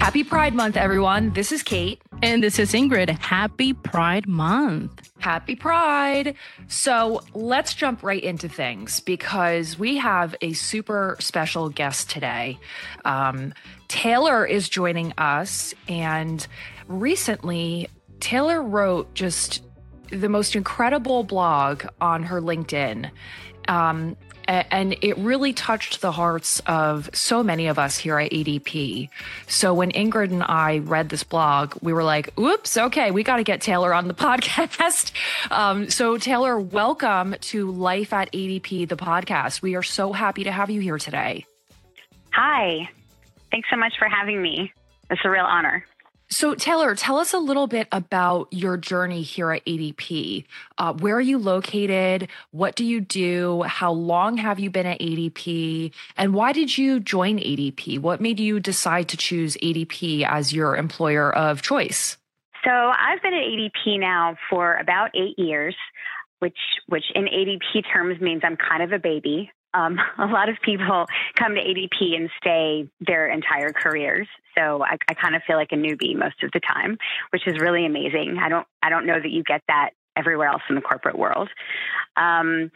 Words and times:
Happy 0.00 0.24
Pride 0.24 0.54
Month, 0.54 0.78
everyone. 0.78 1.30
This 1.34 1.52
is 1.52 1.62
Kate. 1.62 2.00
And 2.22 2.42
this 2.42 2.58
is 2.58 2.72
Ingrid. 2.72 3.10
Happy 3.18 3.74
Pride 3.74 4.26
Month. 4.26 5.12
Happy 5.18 5.54
Pride. 5.54 6.34
So 6.68 7.20
let's 7.34 7.74
jump 7.74 8.02
right 8.02 8.22
into 8.22 8.48
things 8.48 9.00
because 9.00 9.78
we 9.78 9.98
have 9.98 10.34
a 10.40 10.54
super 10.54 11.16
special 11.20 11.68
guest 11.68 12.08
today. 12.08 12.58
Um, 13.04 13.52
Taylor 13.88 14.46
is 14.46 14.70
joining 14.70 15.12
us, 15.18 15.74
and 15.86 16.46
recently, 16.88 17.86
Taylor 18.20 18.62
wrote 18.62 19.12
just 19.14 19.62
the 20.10 20.30
most 20.30 20.56
incredible 20.56 21.24
blog 21.24 21.84
on 22.00 22.22
her 22.22 22.40
LinkedIn. 22.40 23.10
Um, 23.68 24.16
and 24.50 24.96
it 25.00 25.16
really 25.18 25.52
touched 25.52 26.00
the 26.00 26.12
hearts 26.12 26.60
of 26.66 27.08
so 27.12 27.42
many 27.42 27.68
of 27.68 27.78
us 27.78 27.96
here 27.96 28.18
at 28.18 28.32
ADP. 28.32 29.08
So 29.46 29.74
when 29.74 29.92
Ingrid 29.92 30.30
and 30.30 30.42
I 30.42 30.78
read 30.78 31.08
this 31.08 31.22
blog, 31.22 31.74
we 31.80 31.92
were 31.92 32.04
like, 32.04 32.38
oops, 32.38 32.76
okay, 32.76 33.10
we 33.10 33.22
got 33.22 33.36
to 33.36 33.44
get 33.44 33.60
Taylor 33.60 33.94
on 33.94 34.08
the 34.08 34.14
podcast. 34.20 35.12
Um, 35.50 35.90
so, 35.90 36.18
Taylor, 36.18 36.58
welcome 36.58 37.36
to 37.40 37.70
Life 37.70 38.12
at 38.12 38.32
ADP, 38.32 38.88
the 38.88 38.96
podcast. 38.96 39.62
We 39.62 39.76
are 39.76 39.82
so 39.82 40.12
happy 40.12 40.44
to 40.44 40.52
have 40.52 40.70
you 40.70 40.80
here 40.80 40.98
today. 40.98 41.46
Hi. 42.32 42.88
Thanks 43.50 43.68
so 43.70 43.76
much 43.76 43.94
for 43.98 44.08
having 44.08 44.40
me. 44.40 44.72
It's 45.10 45.20
a 45.24 45.30
real 45.30 45.44
honor. 45.44 45.84
So, 46.32 46.54
Taylor, 46.54 46.94
tell 46.94 47.18
us 47.18 47.32
a 47.34 47.38
little 47.38 47.66
bit 47.66 47.88
about 47.90 48.46
your 48.52 48.76
journey 48.76 49.22
here 49.22 49.50
at 49.50 49.64
ADP. 49.66 50.44
Uh, 50.78 50.92
where 50.92 51.16
are 51.16 51.20
you 51.20 51.38
located? 51.38 52.28
What 52.52 52.76
do 52.76 52.84
you 52.84 53.00
do? 53.00 53.62
How 53.62 53.90
long 53.90 54.36
have 54.36 54.60
you 54.60 54.70
been 54.70 54.86
at 54.86 55.00
ADP? 55.00 55.92
And 56.16 56.32
why 56.32 56.52
did 56.52 56.78
you 56.78 57.00
join 57.00 57.38
ADP? 57.38 57.98
What 57.98 58.20
made 58.20 58.38
you 58.38 58.60
decide 58.60 59.08
to 59.08 59.16
choose 59.16 59.56
ADP 59.56 60.24
as 60.24 60.52
your 60.52 60.76
employer 60.76 61.34
of 61.34 61.62
choice? 61.62 62.16
So, 62.64 62.70
I've 62.70 63.20
been 63.22 63.34
at 63.34 63.42
ADP 63.42 63.98
now 63.98 64.36
for 64.48 64.76
about 64.76 65.10
eight 65.16 65.36
years, 65.36 65.74
which, 66.38 66.58
which 66.86 67.04
in 67.16 67.24
ADP 67.24 67.92
terms 67.92 68.20
means 68.20 68.42
I'm 68.44 68.56
kind 68.56 68.84
of 68.84 68.92
a 68.92 69.00
baby. 69.00 69.50
Um, 69.74 69.98
a 70.18 70.26
lot 70.26 70.48
of 70.48 70.56
people 70.62 71.06
come 71.36 71.54
to 71.54 71.60
ADP 71.60 72.16
and 72.16 72.30
stay 72.40 72.88
their 73.00 73.28
entire 73.28 73.72
careers. 73.72 74.28
So 74.56 74.82
I, 74.82 74.96
I 75.08 75.14
kind 75.14 75.34
of 75.34 75.42
feel 75.46 75.56
like 75.56 75.72
a 75.72 75.76
newbie 75.76 76.16
most 76.16 76.42
of 76.42 76.50
the 76.52 76.60
time, 76.60 76.98
which 77.30 77.46
is 77.46 77.58
really 77.60 77.86
amazing. 77.86 78.38
I 78.40 78.48
don't 78.48 78.66
I 78.82 78.90
don't 78.90 79.06
know 79.06 79.20
that 79.20 79.30
you 79.30 79.42
get 79.42 79.62
that 79.68 79.90
everywhere 80.16 80.48
else 80.48 80.62
in 80.68 80.74
the 80.74 80.80
corporate 80.80 81.18
world. 81.18 81.48
Um, 82.16 82.70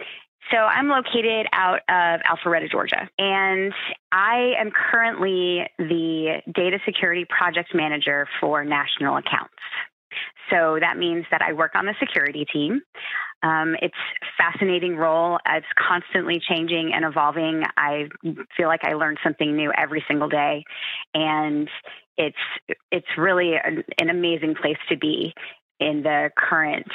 so 0.51 0.59
I'm 0.59 0.89
located 0.89 1.47
out 1.53 1.81
of 1.89 2.21
Alpharetta, 2.21 2.71
Georgia, 2.71 3.09
and 3.19 3.73
I 4.13 4.53
am 4.59 4.71
currently 4.71 5.67
the 5.79 6.43
data 6.55 6.79
security 6.85 7.25
project 7.25 7.75
manager 7.75 8.29
for 8.41 8.63
national 8.63 9.17
accounts. 9.17 9.55
So 10.51 10.77
that 10.81 10.99
means 10.99 11.25
that 11.31 11.41
I 11.41 11.55
work 11.55 11.73
on 11.75 11.87
the 11.87 11.95
security 11.99 12.45
team. 12.53 12.83
Um, 13.45 13.77
it's 13.83 13.95
fascinating 14.39 14.97
role. 14.97 15.39
It's 15.47 15.67
constantly 15.77 16.41
changing 16.41 16.93
and 16.95 17.05
evolving. 17.05 17.63
I 17.77 18.09
feel 18.57 18.69
like 18.69 18.81
I 18.85 18.95
learn 18.95 19.17
something 19.23 19.55
new 19.55 19.71
every 19.77 20.03
single 20.09 20.31
day, 20.31 20.65
and 21.13 21.69
it's 22.17 22.37
it's 22.91 23.07
really 23.19 23.53
an, 23.63 23.85
an 23.99 24.09
amazing 24.09 24.55
place 24.61 24.79
to 24.89 24.97
be 24.97 25.35
in 25.79 26.03
the 26.03 26.31
current 26.39 26.87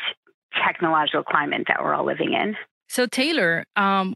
technological 0.65 1.23
climate 1.23 1.65
that 1.67 1.83
we're 1.83 1.93
all 1.93 2.05
living 2.05 2.33
in. 2.33 2.55
So 2.87 3.05
Taylor, 3.05 3.65
um, 3.75 4.15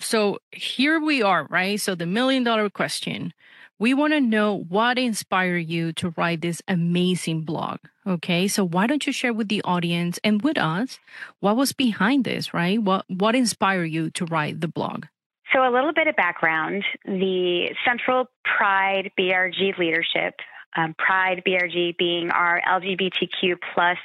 so 0.00 0.38
here 0.50 0.98
we 1.00 1.22
are, 1.22 1.46
right? 1.48 1.80
So 1.80 1.94
the 1.94 2.06
million 2.06 2.42
dollar 2.42 2.68
question. 2.70 3.32
We 3.80 3.94
want 3.94 4.12
to 4.12 4.20
know 4.20 4.64
what 4.68 4.98
inspired 4.98 5.68
you 5.68 5.92
to 5.94 6.10
write 6.16 6.40
this 6.40 6.60
amazing 6.66 7.42
blog. 7.42 7.78
Okay, 8.06 8.48
so 8.48 8.64
why 8.64 8.86
don't 8.86 9.06
you 9.06 9.12
share 9.12 9.32
with 9.32 9.48
the 9.48 9.62
audience 9.62 10.18
and 10.24 10.42
with 10.42 10.58
us 10.58 10.98
what 11.40 11.56
was 11.56 11.72
behind 11.72 12.24
this, 12.24 12.52
right? 12.52 12.82
What 12.82 13.04
what 13.08 13.36
inspired 13.36 13.92
you 13.92 14.10
to 14.10 14.24
write 14.26 14.60
the 14.60 14.68
blog? 14.68 15.04
So 15.52 15.60
a 15.66 15.72
little 15.72 15.92
bit 15.92 16.06
of 16.06 16.16
background: 16.16 16.84
the 17.04 17.74
Central 17.84 18.26
Pride 18.44 19.10
BRG 19.18 19.78
leadership 19.78 20.34
um, 20.76 20.94
Pride 20.98 21.42
BRG 21.46 21.96
being 21.96 22.30
our 22.30 22.60
LGBTQ 22.68 23.56
plus 23.74 23.98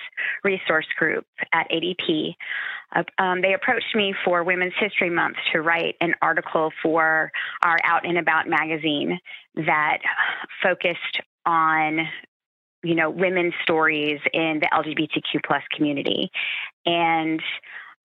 resource 0.44 0.88
group 0.98 1.26
at 1.52 1.70
ADP. 1.70 2.36
Uh, 2.96 3.04
um, 3.22 3.42
they 3.42 3.54
approached 3.54 3.96
me 3.96 4.14
for 4.24 4.44
Women's 4.44 4.74
History 4.80 5.10
Month 5.10 5.38
to 5.52 5.62
write 5.62 5.96
an 6.02 6.16
article 6.22 6.72
for 6.82 7.32
our 7.64 7.78
Out 7.84 8.06
and 8.06 8.18
About 8.18 8.48
magazine 8.48 9.20
that 9.56 10.00
focused 10.62 11.22
on 11.46 12.08
you 12.84 12.96
know 12.96 13.10
women's 13.10 13.54
stories 13.64 14.20
in 14.34 14.60
the 14.62 14.70
LGBTQ 14.74 15.44
plus 15.46 15.64
community 15.76 16.32
and 16.86 17.42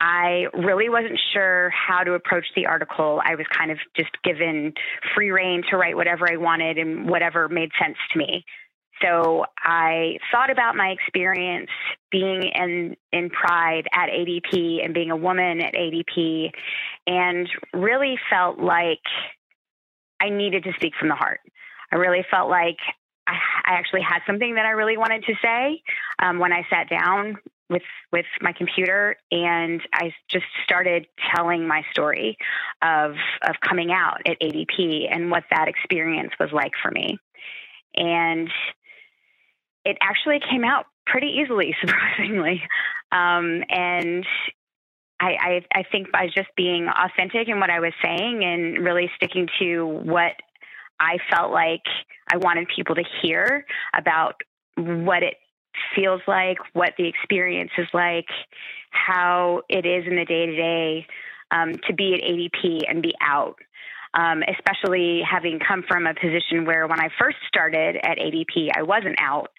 I 0.00 0.46
really 0.54 0.88
wasn't 0.88 1.18
sure 1.32 1.70
how 1.70 2.04
to 2.04 2.14
approach 2.14 2.46
the 2.54 2.66
article. 2.66 3.20
I 3.24 3.34
was 3.34 3.46
kind 3.56 3.70
of 3.70 3.78
just 3.96 4.10
given 4.22 4.74
free 5.14 5.30
reign 5.30 5.62
to 5.70 5.76
write 5.76 5.96
whatever 5.96 6.30
I 6.30 6.36
wanted 6.36 6.78
and 6.78 7.08
whatever 7.08 7.48
made 7.48 7.70
sense 7.80 7.96
to 8.12 8.18
me. 8.18 8.44
So 9.02 9.44
I 9.58 10.18
thought 10.32 10.50
about 10.50 10.76
my 10.76 10.88
experience 10.88 11.70
being 12.10 12.42
in 12.42 12.96
in 13.12 13.30
Pride 13.30 13.86
at 13.92 14.08
ADP 14.08 14.84
and 14.84 14.92
being 14.92 15.10
a 15.10 15.16
woman 15.16 15.60
at 15.60 15.74
ADP, 15.74 16.50
and 17.06 17.48
really 17.72 18.18
felt 18.30 18.58
like 18.58 19.02
I 20.20 20.30
needed 20.30 20.64
to 20.64 20.72
speak 20.74 20.94
from 20.98 21.08
the 21.08 21.14
heart. 21.14 21.40
I 21.92 21.96
really 21.96 22.24
felt 22.28 22.50
like 22.50 22.78
I, 23.26 23.36
actually 23.66 24.02
had 24.02 24.20
something 24.26 24.54
that 24.54 24.64
I 24.64 24.70
really 24.70 24.96
wanted 24.96 25.24
to 25.24 25.34
say 25.42 25.82
um, 26.18 26.38
when 26.38 26.52
I 26.52 26.66
sat 26.70 26.88
down 26.88 27.36
with 27.70 27.82
with 28.12 28.26
my 28.40 28.52
computer 28.52 29.16
and 29.30 29.80
I 29.92 30.14
just 30.28 30.46
started 30.64 31.06
telling 31.34 31.66
my 31.66 31.82
story 31.92 32.36
of 32.82 33.14
of 33.42 33.56
coming 33.66 33.92
out 33.92 34.22
at 34.26 34.40
ADP 34.40 35.08
and 35.10 35.30
what 35.30 35.44
that 35.50 35.68
experience 35.68 36.32
was 36.40 36.50
like 36.52 36.72
for 36.82 36.90
me. 36.90 37.18
And 37.94 38.50
it 39.84 39.96
actually 40.00 40.40
came 40.50 40.64
out 40.64 40.86
pretty 41.06 41.38
easily, 41.42 41.74
surprisingly. 41.80 42.62
Um, 43.10 43.64
and 43.68 44.26
I, 45.20 45.62
I, 45.74 45.78
I 45.80 45.82
think 45.90 46.12
by 46.12 46.26
just 46.26 46.48
being 46.56 46.88
authentic 46.88 47.48
in 47.48 47.58
what 47.58 47.70
I 47.70 47.80
was 47.80 47.92
saying 48.04 48.44
and 48.44 48.84
really 48.84 49.10
sticking 49.16 49.48
to 49.58 49.84
what 49.84 50.32
I 51.00 51.18
felt 51.30 51.52
like 51.52 51.82
I 52.32 52.36
wanted 52.36 52.68
people 52.74 52.94
to 52.94 53.04
hear 53.22 53.64
about 53.96 54.34
what 54.76 55.22
it 55.22 55.34
feels 55.94 56.20
like, 56.26 56.58
what 56.72 56.94
the 56.98 57.06
experience 57.06 57.70
is 57.78 57.88
like, 57.92 58.28
how 58.90 59.62
it 59.68 59.86
is 59.86 60.06
in 60.06 60.16
the 60.16 60.24
day 60.24 60.46
to 60.46 60.56
day 60.56 61.06
to 61.86 61.94
be 61.94 62.14
at 62.14 62.20
ADP 62.20 62.82
and 62.88 63.02
be 63.02 63.14
out. 63.20 63.56
Um, 64.14 64.42
especially 64.42 65.20
having 65.20 65.60
come 65.60 65.84
from 65.86 66.06
a 66.06 66.14
position 66.14 66.64
where 66.64 66.86
when 66.86 66.98
I 66.98 67.10
first 67.20 67.36
started 67.46 67.96
at 68.02 68.16
ADP, 68.16 68.70
I 68.74 68.82
wasn't 68.82 69.16
out 69.20 69.50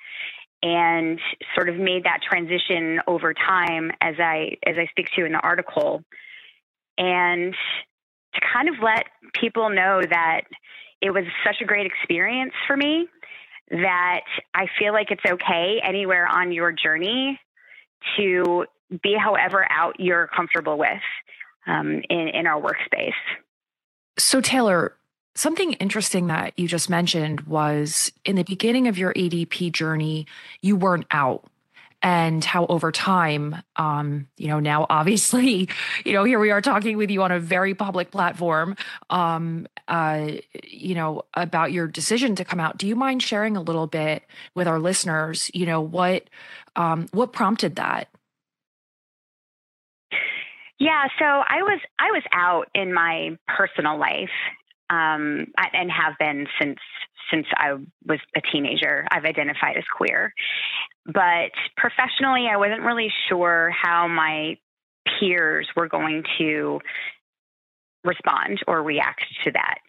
and 0.64 1.20
sort 1.56 1.70
of 1.70 1.78
made 1.78 2.04
that 2.06 2.20
transition 2.28 3.00
over 3.08 3.34
time 3.34 3.92
as 4.02 4.16
I 4.20 4.58
as 4.66 4.76
I 4.78 4.88
speak 4.90 5.08
to 5.16 5.26
in 5.26 5.32
the 5.32 5.40
article 5.40 6.04
and 6.98 7.54
to 8.34 8.42
kind 8.54 8.70
of 8.70 8.76
let 8.82 9.06
people 9.34 9.70
know 9.70 10.02
that 10.02 10.42
it 11.02 11.12
was 11.12 11.24
such 11.46 11.62
a 11.62 11.66
great 11.66 11.86
experience 11.86 12.54
for 12.68 12.76
me 12.76 13.08
that 13.70 14.22
I 14.54 14.68
feel 14.78 14.94
like 14.94 15.12
it's 15.12 15.26
okay 15.26 15.80
anywhere 15.84 16.28
on 16.28 16.52
your 16.52 16.72
journey 16.72 17.40
to 18.18 18.66
be 19.04 19.16
however 19.16 19.66
out 19.70 20.00
you're 20.00 20.28
comfortable 20.28 20.78
with 20.78 21.02
um, 21.68 22.02
in, 22.10 22.28
in 22.30 22.48
our 22.48 22.62
workspace. 22.62 23.14
So, 24.18 24.42
Taylor, 24.42 24.96
something 25.36 25.74
interesting 25.74 26.28
that 26.28 26.54
you 26.58 26.68
just 26.68 26.90
mentioned 26.90 27.42
was 27.42 28.12
in 28.26 28.36
the 28.36 28.44
beginning 28.44 28.88
of 28.88 28.98
your 28.98 29.14
ADP 29.14 29.72
journey, 29.72 30.26
you 30.62 30.76
weren't 30.76 31.06
out. 31.12 31.49
And 32.02 32.44
how 32.46 32.66
over 32.68 32.92
time, 32.92 33.58
um, 33.76 34.28
you 34.38 34.48
know, 34.48 34.60
now 34.60 34.86
obviously, 34.90 35.68
you 36.06 36.14
know, 36.14 36.24
here 36.24 36.40
we 36.40 36.52
are 36.52 36.62
talking 36.62 36.98
with 36.98 37.12
you 37.12 37.22
on 37.24 37.32
a 37.32 37.40
very 37.40 37.74
public 37.74 38.12
platform, 38.12 38.78
um, 39.10 39.68
uh, 39.88 40.32
you 40.64 40.96
know, 40.96 41.24
about 41.34 41.72
your 41.72 41.88
decision 41.88 42.36
to 42.36 42.46
come 42.46 42.60
out. 42.60 42.78
Do 42.78 42.88
you 42.88 42.96
mind 42.96 43.22
sharing 43.22 43.58
a 43.58 43.62
little 43.62 43.88
bit 43.88 44.24
with 44.56 44.68
our 44.68 44.80
listeners? 44.80 45.52
You 45.54 45.66
know, 45.66 45.82
what 45.82 46.30
um, 46.76 47.08
what 47.12 47.34
prompted 47.34 47.76
that? 47.76 48.08
Yeah, 50.80 51.08
so 51.20 51.26
I 51.26 51.62
was 51.62 51.82
I 52.00 52.12
was 52.12 52.24
out 52.32 52.70
in 52.74 52.94
my 52.94 53.38
personal 53.48 54.00
life 54.00 54.30
um, 54.90 55.48
and 55.74 55.92
have 55.92 56.18
been 56.20 56.48
since 56.60 56.80
since 57.32 57.46
I 57.56 57.74
was 58.06 58.20
a 58.36 58.42
teenager. 58.52 59.06
I've 59.12 59.26
identified 59.26 59.78
as 59.78 59.84
queer, 59.96 60.34
but 61.06 61.52
professionally, 61.78 62.48
I 62.52 62.58
wasn't 62.58 62.82
really 62.82 63.12
sure 63.28 63.70
how 63.72 64.08
my 64.08 64.58
peers 65.20 65.68
were 65.76 65.88
going 65.88 66.24
to 66.40 66.80
respond 68.04 68.60
or 68.68 68.82
react 68.82 69.26
to 69.44 69.52
that. 69.52 69.80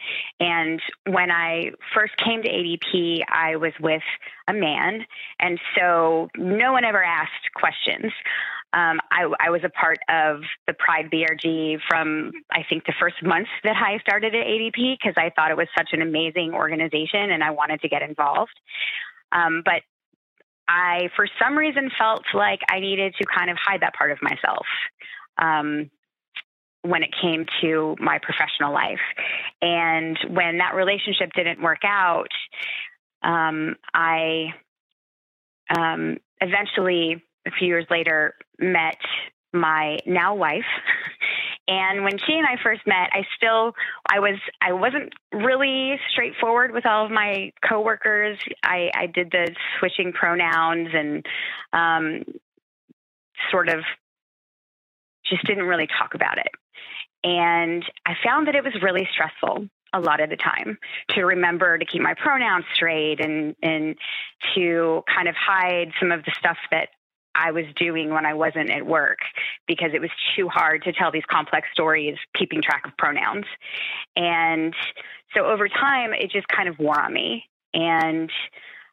And 0.40 0.80
when 1.06 1.30
I 1.30 1.70
first 1.94 2.16
came 2.16 2.42
to 2.42 2.48
ADP, 2.48 3.20
I 3.28 3.56
was 3.56 3.72
with 3.80 4.02
a 4.48 4.52
man, 4.52 5.06
and 5.38 5.60
so 5.76 6.28
no 6.36 6.72
one 6.72 6.84
ever 6.84 7.02
asked 7.02 7.52
questions. 7.54 8.12
Um, 8.72 9.00
I, 9.10 9.28
I, 9.40 9.50
was 9.50 9.62
a 9.64 9.68
part 9.68 9.98
of 10.08 10.42
the 10.68 10.74
Pride 10.74 11.10
BRG 11.10 11.78
from 11.88 12.30
I 12.52 12.62
think 12.68 12.84
the 12.84 12.94
first 13.00 13.16
month 13.20 13.48
that 13.64 13.76
I 13.76 13.98
started 13.98 14.32
at 14.34 14.46
ADP 14.46 14.96
because 14.96 15.14
I 15.16 15.30
thought 15.34 15.50
it 15.50 15.56
was 15.56 15.66
such 15.76 15.88
an 15.92 16.02
amazing 16.02 16.52
organization 16.54 17.32
and 17.32 17.42
I 17.42 17.50
wanted 17.50 17.80
to 17.80 17.88
get 17.88 18.02
involved. 18.02 18.54
Um, 19.32 19.62
but 19.64 19.82
I, 20.68 21.08
for 21.16 21.26
some 21.42 21.58
reason, 21.58 21.90
felt 21.98 22.22
like 22.32 22.60
I 22.70 22.78
needed 22.78 23.14
to 23.20 23.26
kind 23.26 23.50
of 23.50 23.56
hide 23.60 23.82
that 23.82 23.94
part 23.94 24.12
of 24.12 24.18
myself. 24.22 24.66
Um, 25.36 25.90
when 26.82 27.02
it 27.02 27.10
came 27.20 27.44
to 27.60 27.94
my 27.98 28.18
professional 28.22 28.72
life. 28.72 29.00
And 29.60 30.18
when 30.28 30.58
that 30.58 30.74
relationship 30.74 31.30
didn't 31.34 31.60
work 31.60 31.80
out, 31.84 32.28
um, 33.22 33.76
I 33.92 34.54
um, 35.76 36.18
eventually, 36.40 37.22
a 37.52 37.58
few 37.58 37.68
years 37.68 37.86
later, 37.90 38.34
met 38.58 38.98
my 39.52 39.98
now 40.06 40.34
wife. 40.34 40.64
And 41.70 42.02
when 42.02 42.18
she 42.18 42.32
and 42.32 42.44
I 42.44 42.60
first 42.60 42.84
met, 42.84 43.10
I 43.12 43.24
still 43.36 43.74
I 44.10 44.18
was 44.18 44.40
I 44.60 44.72
wasn't 44.72 45.12
really 45.32 46.00
straightforward 46.10 46.72
with 46.72 46.84
all 46.84 47.04
of 47.04 47.12
my 47.12 47.52
coworkers. 47.66 48.38
I, 48.64 48.90
I 48.92 49.06
did 49.06 49.30
the 49.30 49.54
switching 49.78 50.12
pronouns 50.12 50.88
and 50.92 51.24
um, 51.72 52.24
sort 53.52 53.68
of 53.68 53.84
just 55.24 55.46
didn't 55.46 55.64
really 55.64 55.86
talk 55.86 56.14
about 56.14 56.38
it. 56.38 56.50
And 57.22 57.84
I 58.04 58.14
found 58.24 58.48
that 58.48 58.56
it 58.56 58.64
was 58.64 58.74
really 58.82 59.08
stressful 59.12 59.68
a 59.92 60.00
lot 60.00 60.20
of 60.20 60.30
the 60.30 60.36
time 60.36 60.78
to 61.10 61.22
remember 61.22 61.78
to 61.78 61.84
keep 61.84 62.02
my 62.02 62.14
pronouns 62.14 62.64
straight 62.74 63.20
and 63.20 63.54
and 63.62 63.96
to 64.56 65.04
kind 65.12 65.28
of 65.28 65.36
hide 65.36 65.92
some 66.00 66.10
of 66.10 66.24
the 66.24 66.32
stuff 66.36 66.56
that 66.72 66.88
I 67.34 67.52
was 67.52 67.64
doing 67.76 68.10
when 68.10 68.26
I 68.26 68.34
wasn't 68.34 68.70
at 68.70 68.84
work 68.84 69.18
because 69.66 69.90
it 69.94 70.00
was 70.00 70.10
too 70.36 70.48
hard 70.48 70.82
to 70.84 70.92
tell 70.92 71.10
these 71.10 71.24
complex 71.30 71.68
stories 71.72 72.16
keeping 72.36 72.60
track 72.62 72.86
of 72.86 72.96
pronouns. 72.96 73.46
And 74.16 74.74
so 75.34 75.46
over 75.46 75.68
time 75.68 76.12
it 76.12 76.30
just 76.30 76.48
kind 76.48 76.68
of 76.68 76.78
wore 76.78 77.00
on 77.00 77.12
me. 77.12 77.44
And 77.72 78.30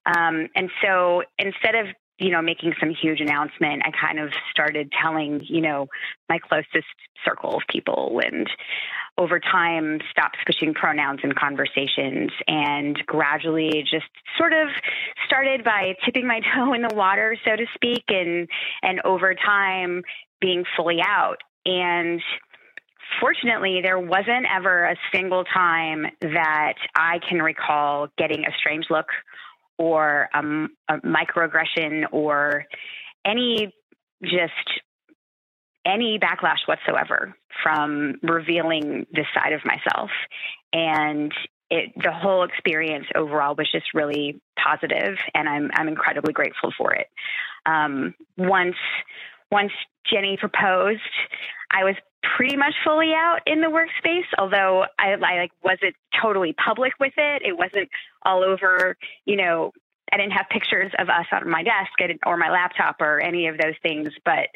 um, 0.06 0.48
and 0.56 0.69
so 0.81 1.24
instead 1.38 1.75
of 1.75 1.88
you 2.19 2.31
know, 2.31 2.42
making 2.42 2.74
some 2.80 2.90
huge 2.90 3.19
announcement, 3.19 3.84
I 3.86 3.92
kind 3.92 4.19
of 4.19 4.31
started 4.52 4.92
telling, 4.92 5.42
you 5.44 5.62
know, 5.62 5.88
my 6.30 6.40
closest 6.40 6.88
circle 7.24 7.58
of 7.58 7.64
people 7.69 8.19
and 8.24 8.50
over 9.18 9.40
time 9.40 10.00
stopped 10.12 10.38
switching 10.44 10.74
pronouns 10.74 11.19
in 11.24 11.31
conversations 11.34 12.31
and 12.48 12.98
gradually 13.06 13.84
just 13.90 14.06
sort 14.38 14.54
of 14.54 14.69
started 15.25 15.64
by 15.64 15.96
tipping 16.06 16.28
my 16.28 16.40
toe 16.56 16.74
in 16.74 16.81
the 16.81 16.94
water, 16.94 17.36
so 17.46 17.56
to 17.56 17.66
speak, 17.75 18.04
and 18.10 18.48
and 18.81 19.02
over 19.06 19.34
time 19.34 20.04
being 20.40 20.64
fully 20.75 21.00
out. 21.04 21.38
And 21.66 22.22
fortunately, 23.19 23.81
there 23.81 24.00
wasn't 24.00 24.46
ever 24.54 24.86
a 24.86 24.96
single 25.12 25.44
time 25.44 26.06
that 26.22 26.75
I 26.96 27.19
can 27.28 27.42
recall 27.42 28.10
getting 28.18 28.46
a 28.46 28.52
strange 28.58 28.86
look 28.90 29.08
or 29.78 30.30
um, 30.34 30.70
a 30.90 30.98
microaggression 30.98 32.06
or 32.12 32.66
any 33.26 33.74
just 34.24 34.82
any 35.86 36.20
backlash 36.20 36.68
whatsoever 36.68 37.36
from 37.64 38.16
revealing 38.24 39.06
this 39.12 39.26
side 39.34 39.54
of 39.54 39.62
myself 39.64 40.10
and 40.74 41.32
it, 41.70 41.92
the 42.02 42.12
whole 42.12 42.44
experience 42.44 43.06
overall 43.16 43.56
was 43.56 43.70
just 43.72 43.86
really 43.94 44.40
positive 44.62 45.18
and 45.34 45.50
I'm, 45.50 45.70
I'm 45.74 45.88
incredibly 45.88 46.34
grateful 46.34 46.72
for 46.78 46.94
it. 46.94 47.08
Um, 47.66 48.16
once, 48.38 48.76
once 49.52 49.72
Jenny 50.12 50.38
proposed, 50.38 51.02
I 51.72 51.84
was 51.84 51.96
pretty 52.36 52.56
much 52.56 52.74
fully 52.84 53.14
out 53.14 53.40
in 53.46 53.62
the 53.62 53.68
workspace, 53.68 54.26
although 54.38 54.86
I, 55.00 55.14
I 55.14 55.38
like 55.40 55.52
wasn't 55.64 55.96
totally 56.22 56.54
public 56.54 56.94
with 57.00 57.14
it. 57.18 57.42
It 57.46 57.58
wasn't 57.58 57.90
all 58.24 58.44
over, 58.44 58.98
you 59.26 59.36
know, 59.36 59.72
I 60.12 60.18
didn't 60.18 60.32
have 60.32 60.46
pictures 60.50 60.92
of 61.00 61.10
us 61.10 61.26
on 61.32 61.50
my 61.50 61.64
desk 61.64 61.92
or 62.26 62.38
my 62.38 62.50
laptop 62.50 63.02
or 63.02 63.20
any 63.20 63.48
of 63.48 63.58
those 63.58 63.76
things. 63.84 64.10
But 64.24 64.48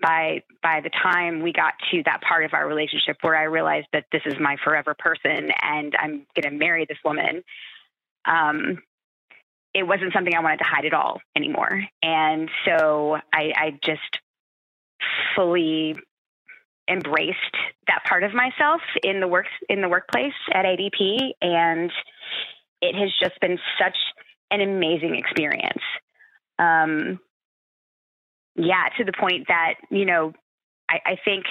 by 0.00 0.42
by 0.62 0.80
the 0.80 0.90
time 0.90 1.42
we 1.42 1.52
got 1.52 1.74
to 1.90 2.02
that 2.04 2.22
part 2.22 2.44
of 2.44 2.54
our 2.54 2.66
relationship 2.66 3.16
where 3.20 3.36
I 3.36 3.44
realized 3.44 3.88
that 3.92 4.04
this 4.12 4.22
is 4.26 4.34
my 4.40 4.56
forever 4.62 4.94
person 4.96 5.50
and 5.60 5.94
I'm 5.98 6.26
going 6.34 6.50
to 6.50 6.50
marry 6.50 6.86
this 6.88 6.98
woman, 7.04 7.42
um, 8.24 8.78
it 9.74 9.82
wasn't 9.82 10.12
something 10.12 10.34
I 10.34 10.40
wanted 10.40 10.58
to 10.58 10.64
hide 10.64 10.84
at 10.84 10.94
all 10.94 11.20
anymore. 11.34 11.82
And 12.02 12.48
so 12.64 13.16
I, 13.32 13.52
I 13.56 13.78
just 13.82 14.20
fully 15.34 15.96
embraced 16.88 17.56
that 17.86 18.02
part 18.08 18.24
of 18.24 18.34
myself 18.34 18.80
in 19.02 19.20
the 19.20 19.28
works 19.28 19.50
in 19.68 19.80
the 19.80 19.88
workplace 19.88 20.32
at 20.52 20.64
ADP 20.64 21.32
and 21.40 21.90
it 22.80 22.96
has 22.96 23.10
just 23.22 23.40
been 23.40 23.58
such 23.78 23.96
an 24.50 24.60
amazing 24.60 25.14
experience. 25.14 25.82
Um, 26.58 27.20
yeah, 28.56 28.88
to 28.98 29.04
the 29.04 29.12
point 29.18 29.46
that, 29.48 29.74
you 29.90 30.04
know, 30.04 30.32
I, 30.92 31.12
I 31.12 31.16
think 31.24 31.46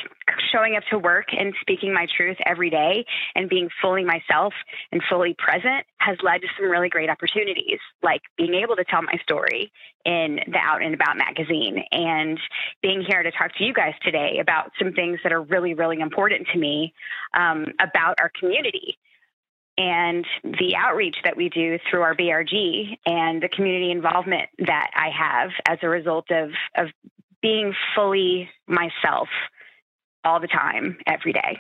showing 0.52 0.76
up 0.76 0.84
to 0.92 1.00
work 1.00 1.28
and 1.38 1.54
speaking 1.62 1.94
my 1.94 2.08
truth 2.16 2.38
every 2.46 2.70
day 2.70 3.06
and 3.36 3.50
being 3.50 3.70
fully 3.82 4.04
myself 4.04 4.54
and 4.92 5.02
fully 5.10 5.36
present 5.38 5.86
has 5.98 6.18
led 6.22 6.42
to 6.42 6.48
some 6.58 6.70
really 6.70 6.90
great 6.90 7.10
opportunities, 7.10 7.80
like 8.04 8.22
being 8.38 8.54
able 8.54 8.76
to 8.76 8.84
tell 8.84 9.02
my 9.02 9.16
story 9.24 9.72
in 10.06 10.40
the 10.48 10.58
Out 10.58 10.84
and 10.84 10.94
About 10.94 11.18
magazine 11.18 11.84
and 11.92 12.40
being 12.82 13.02
here 13.02 13.24
to 13.24 13.32
talk 13.32 13.56
to 13.58 13.64
you 13.64 13.74
guys 13.74 13.94
today 14.04 14.38
about 14.40 14.72
some 14.78 14.94
things 14.94 15.20
that 15.24 15.34
are 15.34 15.42
really, 15.42 15.74
really 15.74 16.00
important 16.00 16.48
to 16.54 16.60
me 16.60 16.94
um, 17.34 17.66
about 17.80 18.20
our 18.20 18.32
community 18.40 18.98
and 19.78 20.26
the 20.44 20.76
outreach 20.76 21.16
that 21.24 21.36
we 21.36 21.50
do 21.50 21.80
through 21.90 22.02
our 22.02 22.16
BRG 22.16 22.98
and 23.06 23.42
the 23.42 23.50
community 23.50 23.90
involvement 23.90 24.50
that 24.60 24.92
I 24.94 25.10
have 25.10 25.50
as 25.68 25.80
a 25.82 25.90
result 25.90 26.30
of, 26.30 26.52
of 26.76 26.88
being 27.42 27.74
fully 27.96 28.50
myself 28.68 29.30
all 30.24 30.40
the 30.40 30.48
time, 30.48 30.98
every 31.08 31.34
day. 31.34 31.60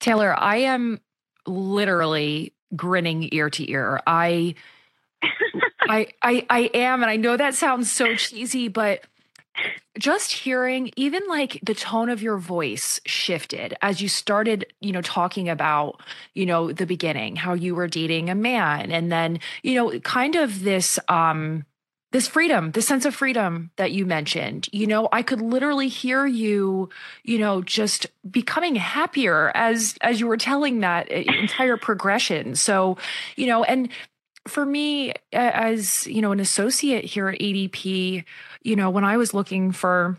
Taylor, 0.00 0.34
I 0.38 0.56
am 0.58 1.00
literally 1.46 2.54
grinning 2.74 3.28
ear 3.32 3.50
to 3.50 3.70
ear. 3.70 4.00
I 4.06 4.54
I 5.82 6.08
I 6.22 6.46
I 6.48 6.70
am 6.74 7.02
and 7.02 7.10
I 7.10 7.16
know 7.16 7.36
that 7.36 7.54
sounds 7.54 7.90
so 7.90 8.14
cheesy, 8.14 8.68
but 8.68 9.04
just 9.98 10.32
hearing 10.32 10.90
even 10.96 11.22
like 11.28 11.58
the 11.62 11.74
tone 11.74 12.08
of 12.08 12.22
your 12.22 12.38
voice 12.38 13.00
shifted 13.04 13.74
as 13.82 14.00
you 14.00 14.08
started 14.08 14.64
you 14.80 14.92
know 14.92 15.02
talking 15.02 15.48
about 15.48 16.00
you 16.34 16.46
know 16.46 16.72
the 16.72 16.86
beginning 16.86 17.34
how 17.34 17.54
you 17.54 17.74
were 17.74 17.88
dating 17.88 18.30
a 18.30 18.34
man 18.34 18.92
and 18.92 19.10
then 19.10 19.40
you 19.64 19.74
know 19.74 19.98
kind 20.00 20.36
of 20.36 20.62
this 20.62 20.98
um 21.08 21.64
this 22.10 22.26
freedom 22.26 22.70
this 22.72 22.86
sense 22.86 23.04
of 23.04 23.14
freedom 23.14 23.70
that 23.76 23.92
you 23.92 24.06
mentioned 24.06 24.68
you 24.72 24.86
know 24.86 25.08
i 25.12 25.22
could 25.22 25.40
literally 25.40 25.88
hear 25.88 26.26
you 26.26 26.88
you 27.22 27.38
know 27.38 27.62
just 27.62 28.06
becoming 28.30 28.74
happier 28.74 29.50
as 29.54 29.96
as 30.00 30.20
you 30.20 30.26
were 30.26 30.36
telling 30.36 30.80
that 30.80 31.08
entire 31.08 31.76
progression 31.76 32.54
so 32.54 32.96
you 33.36 33.46
know 33.46 33.62
and 33.64 33.88
for 34.46 34.64
me 34.64 35.12
as 35.32 36.06
you 36.06 36.22
know 36.22 36.32
an 36.32 36.40
associate 36.40 37.04
here 37.04 37.28
at 37.28 37.38
adp 37.40 38.24
you 38.62 38.76
know, 38.76 38.90
when 38.90 39.04
I 39.04 39.16
was 39.16 39.34
looking 39.34 39.72
for 39.72 40.18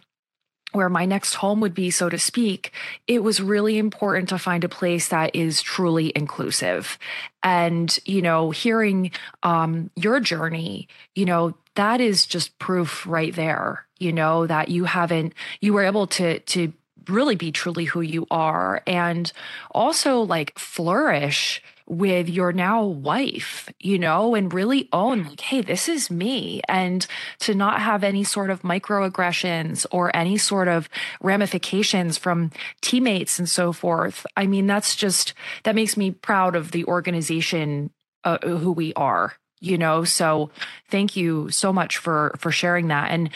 where 0.72 0.90
my 0.90 1.06
next 1.06 1.36
home 1.36 1.62
would 1.62 1.74
be, 1.74 1.90
so 1.90 2.10
to 2.10 2.20
speak, 2.20 2.72
it 3.08 3.24
was 3.24 3.42
really 3.42 3.78
important 3.80 4.30
to 4.30 4.38
find 4.38 4.64
a 4.64 4.70
place 4.70 5.10
that 5.10 5.36
is 5.36 5.62
truly 5.62 6.12
inclusive. 6.16 7.00
And, 7.42 7.98
you 8.06 8.22
know, 8.22 8.52
hearing 8.52 9.12
um, 9.42 9.90
your 9.96 10.20
journey, 10.20 10.88
you 11.16 11.26
know, 11.26 11.56
that 11.80 12.02
is 12.02 12.26
just 12.26 12.60
proof 12.60 13.08
right 13.08 13.34
there, 13.34 13.86
you 14.00 14.12
know, 14.12 14.46
that 14.46 14.68
you 14.68 14.84
haven't, 14.84 15.34
you 15.62 15.72
were 15.74 15.86
able 15.86 16.08
to, 16.08 16.40
to, 16.40 16.74
really 17.08 17.36
be 17.36 17.52
truly 17.52 17.86
who 17.86 18.02
you 18.02 18.28
are 18.30 18.84
and 18.86 19.32
also 19.72 20.22
like 20.22 20.58
flourish 20.60 21.60
with 21.88 22.30
your 22.30 22.52
now 22.54 22.84
wife, 22.84 23.68
you 23.80 23.98
know, 23.98 24.36
and 24.36 24.54
really 24.54 24.88
own, 24.94 25.24
like, 25.24 25.40
hey, 25.40 25.62
this 25.62 25.90
is 25.90 26.12
me. 26.12 26.62
And 26.68 27.08
to 27.40 27.56
not 27.56 27.82
have 27.82 28.04
any 28.04 28.24
sort 28.24 28.52
of 28.52 28.62
microaggressions 28.62 29.88
or 29.90 30.16
any 30.16 30.38
sort 30.38 30.68
of 30.68 30.88
ramifications 31.20 32.18
from 32.18 32.52
teammates 32.82 33.40
and 33.40 33.50
so 33.50 33.74
forth. 33.74 34.28
I 34.38 34.46
mean, 34.46 34.68
that's 34.68 34.96
just, 34.96 35.34
that 35.64 35.74
makes 35.74 35.98
me 35.98 36.12
proud 36.12 36.56
of 36.56 36.72
the 36.72 36.86
organization 36.86 37.90
uh, 38.24 38.38
who 38.44 38.72
we 38.72 38.94
are 38.94 39.34
you 39.60 39.78
know 39.78 40.04
so 40.04 40.50
thank 40.90 41.16
you 41.16 41.50
so 41.50 41.72
much 41.72 41.98
for 41.98 42.36
for 42.38 42.52
sharing 42.52 42.88
that 42.88 43.12
and 43.12 43.30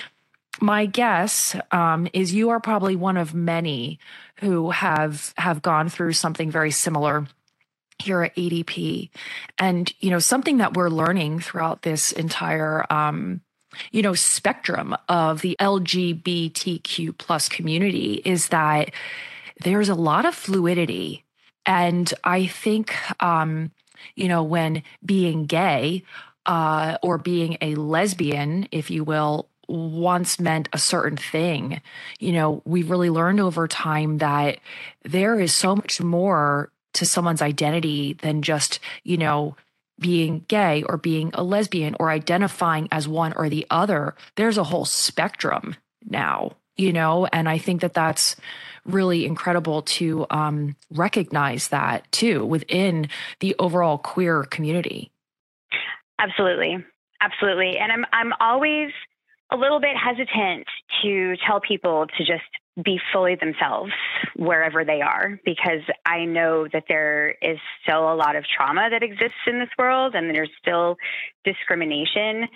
my 0.61 0.85
guess 0.85 1.55
um, 1.71 2.07
is 2.13 2.33
you 2.33 2.49
are 2.49 2.59
probably 2.59 2.95
one 2.95 3.17
of 3.17 3.33
many 3.33 3.99
who 4.39 4.69
have 4.69 5.33
have 5.37 5.61
gone 5.61 5.89
through 5.89 6.13
something 6.13 6.51
very 6.51 6.71
similar 6.71 7.27
here 7.99 8.23
at 8.23 8.35
ADP. 8.35 9.09
And, 9.57 9.91
you 9.99 10.09
know, 10.09 10.19
something 10.19 10.57
that 10.57 10.75
we're 10.75 10.89
learning 10.89 11.39
throughout 11.39 11.81
this 11.81 12.11
entire, 12.11 12.85
um, 12.91 13.41
you 13.91 14.01
know, 14.01 14.13
spectrum 14.13 14.95
of 15.09 15.41
the 15.41 15.55
LGBTQ 15.59 17.17
plus 17.17 17.49
community 17.49 18.21
is 18.25 18.49
that 18.49 18.91
there's 19.63 19.89
a 19.89 19.95
lot 19.95 20.25
of 20.25 20.35
fluidity. 20.35 21.23
And 21.65 22.13
I 22.23 22.47
think, 22.47 22.95
um, 23.23 23.71
you 24.15 24.27
know, 24.27 24.43
when 24.43 24.83
being 25.05 25.45
gay 25.45 26.03
uh, 26.45 26.97
or 27.01 27.17
being 27.17 27.57
a 27.61 27.75
lesbian, 27.75 28.67
if 28.71 28.89
you 28.89 29.03
will, 29.03 29.49
once 29.67 30.39
meant 30.39 30.69
a 30.73 30.77
certain 30.77 31.17
thing. 31.17 31.81
You 32.19 32.33
know, 32.33 32.61
we've 32.65 32.89
really 32.89 33.09
learned 33.09 33.39
over 33.39 33.67
time 33.67 34.17
that 34.19 34.59
there 35.03 35.39
is 35.39 35.53
so 35.53 35.75
much 35.75 36.01
more 36.01 36.71
to 36.93 37.05
someone's 37.05 37.41
identity 37.41 38.13
than 38.13 38.41
just, 38.41 38.79
you 39.03 39.17
know, 39.17 39.55
being 39.99 40.45
gay 40.47 40.83
or 40.83 40.97
being 40.97 41.31
a 41.33 41.43
lesbian 41.43 41.95
or 41.99 42.09
identifying 42.09 42.87
as 42.91 43.07
one 43.07 43.33
or 43.33 43.49
the 43.49 43.65
other. 43.69 44.15
There's 44.35 44.57
a 44.57 44.63
whole 44.63 44.85
spectrum 44.85 45.75
now, 46.05 46.57
you 46.75 46.91
know, 46.91 47.25
and 47.27 47.47
I 47.47 47.57
think 47.57 47.81
that 47.81 47.93
that's 47.93 48.35
really 48.85 49.25
incredible 49.25 49.81
to 49.83 50.25
um, 50.29 50.75
recognize 50.91 51.69
that 51.69 52.11
too 52.11 52.45
within 52.45 53.07
the 53.39 53.55
overall 53.59 53.97
queer 53.97 54.43
community. 54.43 55.11
Absolutely. 56.19 56.83
Absolutely. 57.21 57.77
And 57.77 57.91
I'm 57.91 58.05
I'm 58.11 58.33
always 58.39 58.91
a 59.51 59.55
little 59.55 59.79
bit 59.79 59.95
hesitant 59.95 60.67
to 61.03 61.35
tell 61.47 61.59
people 61.59 62.07
to 62.17 62.25
just 62.25 62.43
be 62.83 62.99
fully 63.11 63.35
themselves 63.35 63.91
wherever 64.35 64.83
they 64.83 65.01
are 65.01 65.39
because 65.45 65.81
I 66.05 66.25
know 66.25 66.67
that 66.73 66.85
there 66.87 67.35
is 67.41 67.59
still 67.83 68.11
a 68.11 68.15
lot 68.15 68.35
of 68.35 68.45
trauma 68.45 68.89
that 68.89 69.03
exists 69.03 69.37
in 69.45 69.59
this 69.59 69.69
world 69.77 70.15
and 70.15 70.33
there's 70.33 70.49
still 70.59 70.97
discrimination. 71.43 72.47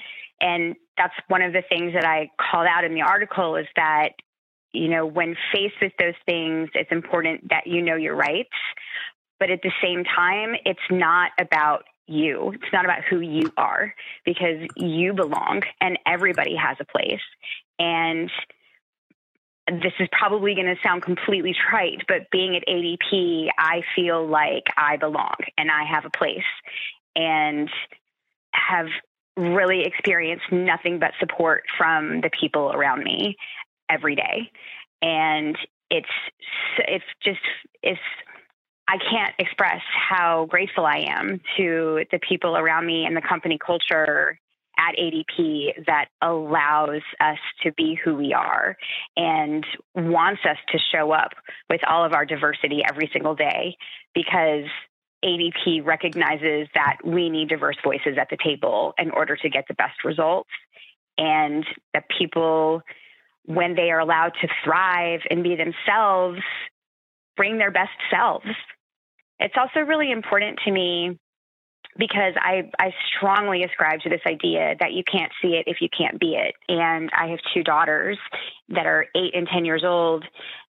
And 0.41 0.75
that's 0.97 1.13
one 1.27 1.43
of 1.43 1.53
the 1.53 1.61
things 1.69 1.93
that 1.93 2.03
I 2.03 2.29
called 2.39 2.67
out 2.67 2.83
in 2.83 2.93
the 2.93 3.01
article 3.01 3.55
is 3.55 3.67
that, 3.75 4.13
you 4.77 4.87
know, 4.89 5.05
when 5.05 5.35
faced 5.51 5.75
with 5.81 5.93
those 5.99 6.15
things, 6.25 6.69
it's 6.73 6.91
important 6.91 7.49
that 7.49 7.67
you 7.67 7.81
know 7.81 7.95
your 7.95 8.15
rights. 8.15 8.49
But 9.39 9.49
at 9.49 9.61
the 9.61 9.71
same 9.81 10.03
time, 10.03 10.55
it's 10.65 10.79
not 10.89 11.31
about 11.39 11.83
you. 12.07 12.51
It's 12.53 12.73
not 12.73 12.85
about 12.85 13.03
who 13.09 13.19
you 13.19 13.51
are 13.57 13.93
because 14.25 14.67
you 14.75 15.13
belong 15.13 15.61
and 15.81 15.99
everybody 16.05 16.55
has 16.55 16.77
a 16.79 16.85
place. 16.85 17.21
And 17.77 18.31
this 19.67 19.93
is 19.99 20.07
probably 20.11 20.55
going 20.55 20.67
to 20.67 20.77
sound 20.81 21.03
completely 21.03 21.53
trite, 21.69 22.03
but 22.07 22.31
being 22.31 22.55
at 22.55 22.63
ADP, 22.67 23.49
I 23.57 23.81
feel 23.95 24.25
like 24.25 24.63
I 24.77 24.97
belong 24.97 25.35
and 25.57 25.69
I 25.69 25.83
have 25.83 26.05
a 26.05 26.09
place 26.09 26.39
and 27.15 27.69
have 28.53 28.87
really 29.35 29.83
experienced 29.83 30.45
nothing 30.51 30.99
but 30.99 31.11
support 31.19 31.63
from 31.77 32.21
the 32.21 32.29
people 32.29 32.71
around 32.71 33.03
me 33.03 33.35
every 33.89 34.15
day. 34.15 34.51
And 35.01 35.57
it's, 35.89 36.07
it's 36.79 37.05
just, 37.23 37.39
it's 37.83 37.99
I 38.87 38.97
can't 38.97 39.35
express 39.37 39.81
how 40.09 40.45
grateful 40.49 40.85
I 40.85 41.05
am 41.09 41.41
to 41.57 42.05
the 42.11 42.19
people 42.19 42.55
around 42.55 42.85
me 42.85 43.05
and 43.05 43.17
the 43.17 43.21
company 43.21 43.57
culture 43.63 44.39
at 44.77 44.95
ADP 44.95 45.85
that 45.87 46.05
allows 46.21 47.01
us 47.19 47.39
to 47.63 47.71
be 47.73 47.99
who 48.01 48.15
we 48.15 48.33
are 48.33 48.77
and 49.17 49.65
wants 49.95 50.41
us 50.49 50.57
to 50.71 50.79
show 50.91 51.11
up 51.11 51.31
with 51.69 51.81
all 51.87 52.05
of 52.05 52.13
our 52.13 52.25
diversity 52.25 52.81
every 52.87 53.09
single 53.11 53.35
day 53.35 53.75
because 54.13 54.65
ADP 55.25 55.83
recognizes 55.83 56.67
that 56.75 56.97
we 57.03 57.29
need 57.29 57.49
diverse 57.49 57.77
voices 57.83 58.17
at 58.19 58.29
the 58.29 58.37
table 58.41 58.93
in 58.99 59.09
order 59.11 59.35
to 59.35 59.49
get 59.49 59.65
the 59.67 59.73
best 59.73 60.03
results 60.05 60.49
and 61.17 61.65
that 61.93 62.03
people 62.15 62.81
when 63.47 63.75
they 63.75 63.91
are 63.91 63.99
allowed 63.99 64.33
to 64.41 64.47
thrive 64.63 65.21
and 65.29 65.43
be 65.43 65.55
themselves 65.55 66.39
bring 67.35 67.57
their 67.57 67.71
best 67.71 67.91
selves 68.11 68.45
it's 69.39 69.55
also 69.57 69.81
really 69.81 70.11
important 70.11 70.59
to 70.65 70.71
me 70.71 71.17
because 71.97 72.33
I, 72.37 72.69
I 72.79 72.93
strongly 73.15 73.63
ascribe 73.63 74.01
to 74.01 74.09
this 74.09 74.21
idea 74.27 74.75
that 74.79 74.93
you 74.93 75.03
can't 75.11 75.31
see 75.41 75.49
it 75.49 75.63
if 75.67 75.77
you 75.81 75.89
can't 75.95 76.19
be 76.19 76.35
it. 76.35 76.53
And 76.67 77.09
I 77.17 77.27
have 77.27 77.39
two 77.53 77.63
daughters 77.63 78.17
that 78.69 78.85
are 78.85 79.05
eight 79.15 79.33
and 79.33 79.47
10 79.47 79.65
years 79.65 79.83
old. 79.85 80.23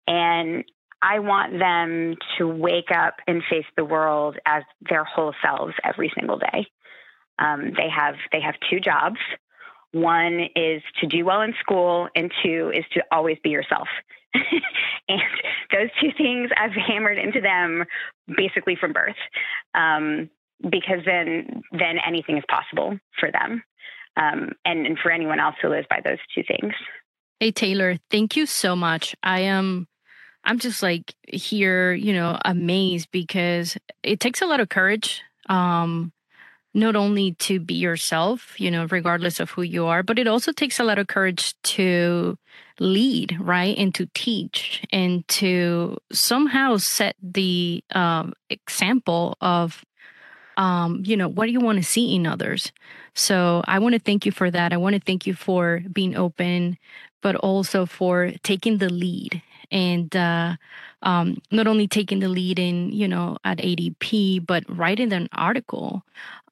And 0.07 0.65
I 1.03 1.19
want 1.21 1.59
them 1.59 2.17
to 2.39 2.49
wake 2.49 2.91
up 2.95 3.17
and 3.27 3.43
face 3.49 3.67
the 3.77 3.85
world 3.85 4.37
as 4.47 4.63
their 4.89 5.05
whole 5.05 5.35
selves 5.45 5.75
every 5.85 6.11
single 6.19 6.39
day. 6.39 6.67
Um, 7.39 7.73
they 7.77 7.89
have 7.95 8.17
they 8.33 8.41
have 8.41 8.55
two 8.69 8.81
jobs. 8.81 9.19
One 9.93 10.49
is 10.55 10.83
to 11.01 11.07
do 11.07 11.25
well 11.25 11.41
in 11.43 11.55
school, 11.61 12.09
and 12.15 12.33
two 12.43 12.71
is 12.75 12.85
to 12.93 13.03
always 13.11 13.39
be 13.43 13.51
yourself. 13.51 13.89
and 15.09 15.21
those 15.73 15.89
two 16.01 16.11
things 16.17 16.51
I've 16.57 16.73
hammered 16.73 17.19
into 17.19 17.41
them 17.41 17.85
basically 18.37 18.77
from 18.77 18.93
birth, 18.93 19.17
um, 19.75 20.29
because 20.63 21.01
then 21.07 21.63
then 21.73 21.97
anything 22.07 22.37
is 22.37 22.45
possible 22.49 22.99
for 23.19 23.31
them, 23.33 23.63
um, 24.17 24.53
and, 24.65 24.87
and 24.87 24.99
for 24.99 25.11
anyone 25.11 25.41
else 25.41 25.57
who 25.63 25.69
lives 25.69 25.87
by 25.89 26.01
those 26.05 26.19
two 26.35 26.43
things. 26.47 26.75
Hey 27.41 27.53
Taylor, 27.53 27.97
thank 28.11 28.37
you 28.37 28.47
so 28.47 28.77
much. 28.77 29.17
I 29.23 29.41
am. 29.41 29.89
I'm 30.45 30.59
just 30.59 30.83
like 30.83 31.15
here, 31.27 31.93
you 31.93 32.13
know, 32.13 32.39
amazed 32.45 33.11
because 33.11 33.77
it 34.03 34.21
takes 34.21 34.41
a 34.41 34.47
lot 34.47 34.61
of 34.61 34.69
courage 34.69 35.23
um, 35.49 36.13
not 36.79 36.97
only 36.97 37.33
to 37.35 37.61
be 37.61 37.75
yourself, 37.75 38.59
you 38.59 38.71
know, 38.71 38.87
regardless 38.91 39.41
of 39.41 39.51
who 39.51 39.63
you 39.63 39.87
are, 39.87 40.03
but 40.03 40.19
it 40.19 40.27
also 40.27 40.53
takes 40.53 40.79
a 40.79 40.85
lot 40.85 40.99
of 40.99 41.09
courage 41.09 41.55
to 41.63 42.39
lead, 42.79 43.37
right? 43.41 43.77
And 43.77 43.95
to 43.97 44.09
teach 44.15 44.83
and 44.93 45.27
to 45.29 45.99
somehow 46.13 46.77
set 46.77 47.17
the 47.23 47.83
um, 47.95 48.33
example 48.49 49.37
of, 49.41 49.85
um, 50.57 51.03
you 51.05 51.17
know, 51.17 51.29
what 51.29 51.47
do 51.47 51.53
you 51.53 51.61
want 51.61 51.79
to 51.79 51.85
see 51.85 52.15
in 52.15 52.27
others? 52.27 52.73
So 53.15 53.63
I 53.67 53.81
want 53.81 53.95
to 53.95 54.01
thank 54.01 54.25
you 54.25 54.33
for 54.33 54.51
that. 54.51 54.73
I 54.73 54.77
want 54.77 54.95
to 54.95 55.01
thank 55.01 55.27
you 55.27 55.35
for 55.35 55.83
being 55.93 56.17
open, 56.17 56.79
but 57.21 57.35
also 57.35 57.85
for 57.87 58.33
taking 58.43 58.79
the 58.79 58.89
lead 58.89 59.43
and 59.71 60.15
uh, 60.15 60.57
um, 61.03 61.41
not 61.51 61.67
only 61.67 61.87
taking 61.87 62.21
the 62.21 62.29
lead 62.29 62.59
in, 62.59 62.93
you 62.93 63.09
know, 63.09 63.37
at 63.45 63.59
ADP, 63.59 64.47
but 64.47 64.65
writing 64.69 65.13
an 65.13 65.29
article. 65.33 66.03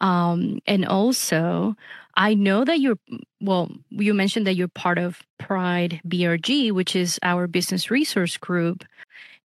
Um, 0.01 0.61
and 0.67 0.87
also, 0.87 1.77
I 2.15 2.35
know 2.35 2.65
that 2.65 2.81
you're, 2.81 2.99
well, 3.41 3.71
you 3.91 4.15
mentioned 4.15 4.47
that 4.47 4.55
you're 4.55 4.69
part 4.69 4.99
of 4.99 5.23
Pride 5.39 6.01
BRG, 6.07 6.73
which 6.73 6.95
is 6.97 7.19
our 7.23 7.47
business 7.47 7.91
resource 7.91 8.37
group. 8.37 8.85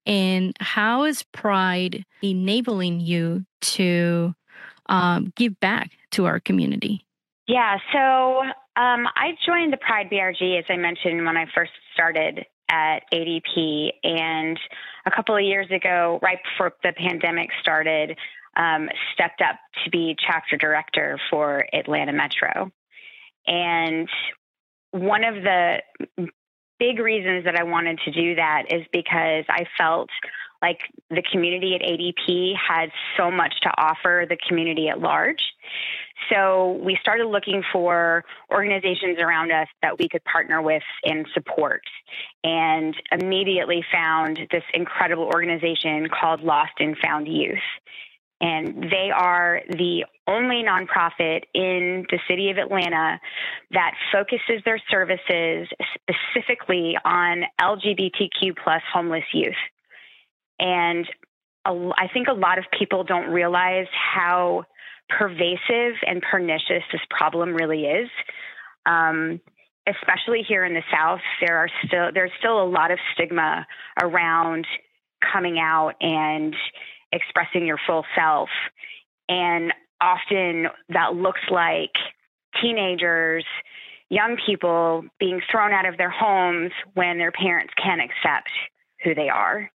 And 0.05 0.55
how 0.59 1.03
is 1.03 1.23
Pride 1.23 2.05
enabling 2.21 3.01
you 3.01 3.45
to 3.61 4.33
um, 4.87 5.31
give 5.35 5.59
back 5.59 5.91
to 6.11 6.25
our 6.25 6.39
community? 6.39 7.05
Yeah, 7.47 7.77
so 7.91 8.41
um, 8.75 9.07
I 9.15 9.35
joined 9.45 9.73
the 9.73 9.77
Pride 9.77 10.09
BRG, 10.09 10.57
as 10.57 10.65
I 10.69 10.77
mentioned, 10.77 11.25
when 11.25 11.37
I 11.37 11.45
first 11.53 11.71
started 11.93 12.45
at 12.71 13.03
ADP. 13.13 13.91
And 14.03 14.59
a 15.05 15.11
couple 15.11 15.35
of 15.35 15.43
years 15.43 15.69
ago, 15.69 16.19
right 16.23 16.39
before 16.43 16.73
the 16.81 16.93
pandemic 16.93 17.49
started, 17.61 18.17
um, 18.55 18.89
stepped 19.13 19.41
up 19.41 19.57
to 19.83 19.91
be 19.91 20.15
chapter 20.17 20.57
director 20.57 21.19
for 21.29 21.65
Atlanta 21.73 22.13
Metro. 22.13 22.71
And 23.45 24.09
one 24.91 25.23
of 25.23 25.35
the 25.35 25.77
big 26.79 26.99
reasons 26.99 27.45
that 27.45 27.55
I 27.55 27.63
wanted 27.63 27.99
to 28.05 28.11
do 28.11 28.35
that 28.35 28.63
is 28.71 28.85
because 28.91 29.45
I 29.49 29.65
felt 29.77 30.09
like 30.61 30.79
the 31.09 31.23
community 31.31 31.75
at 31.75 31.81
ADP 31.81 32.53
had 32.55 32.91
so 33.17 33.31
much 33.31 33.53
to 33.61 33.69
offer 33.77 34.25
the 34.29 34.37
community 34.47 34.89
at 34.89 34.99
large. 34.99 35.41
So 36.29 36.79
we 36.83 36.97
started 37.01 37.25
looking 37.27 37.63
for 37.73 38.23
organizations 38.51 39.17
around 39.19 39.51
us 39.51 39.67
that 39.81 39.97
we 39.97 40.07
could 40.07 40.23
partner 40.23 40.61
with 40.61 40.83
and 41.03 41.25
support, 41.33 41.81
and 42.43 42.95
immediately 43.11 43.83
found 43.91 44.39
this 44.51 44.63
incredible 44.73 45.25
organization 45.25 46.07
called 46.09 46.41
Lost 46.41 46.73
and 46.79 46.95
Found 46.99 47.27
Youth. 47.27 47.57
And 48.39 48.83
they 48.89 49.11
are 49.15 49.61
the 49.69 50.05
only 50.27 50.63
nonprofit 50.63 51.43
in 51.53 52.07
the 52.09 52.19
city 52.27 52.49
of 52.49 52.57
Atlanta 52.57 53.19
that 53.71 53.93
focuses 54.11 54.63
their 54.65 54.81
services 54.89 55.67
specifically 55.95 56.97
on 57.05 57.43
LGBTQ 57.59 58.57
plus 58.63 58.81
homeless 58.91 59.25
youth. 59.31 59.53
And 60.61 61.07
I 61.65 62.07
think 62.13 62.27
a 62.27 62.33
lot 62.33 62.57
of 62.59 62.65
people 62.77 63.03
don't 63.03 63.29
realize 63.29 63.87
how 63.91 64.63
pervasive 65.09 65.95
and 66.07 66.21
pernicious 66.21 66.83
this 66.91 67.01
problem 67.09 67.53
really 67.53 67.85
is. 67.85 68.09
Um, 68.85 69.41
especially 69.87 70.43
here 70.47 70.63
in 70.63 70.73
the 70.73 70.83
South, 70.91 71.19
there 71.41 71.57
are 71.57 71.67
still 71.85 72.09
there's 72.13 72.31
still 72.39 72.61
a 72.61 72.65
lot 72.65 72.91
of 72.91 72.99
stigma 73.13 73.65
around 74.01 74.65
coming 75.33 75.59
out 75.59 75.93
and 75.99 76.55
expressing 77.11 77.65
your 77.65 77.79
full 77.85 78.05
self. 78.15 78.49
And 79.27 79.73
often 79.99 80.67
that 80.89 81.15
looks 81.15 81.41
like 81.49 81.91
teenagers, 82.61 83.45
young 84.09 84.37
people 84.45 85.03
being 85.19 85.41
thrown 85.51 85.71
out 85.71 85.85
of 85.87 85.97
their 85.97 86.09
homes 86.09 86.71
when 86.93 87.17
their 87.17 87.31
parents 87.31 87.73
can't 87.81 88.01
accept 88.01 88.49
who 89.03 89.15
they 89.15 89.29
are. 89.29 89.69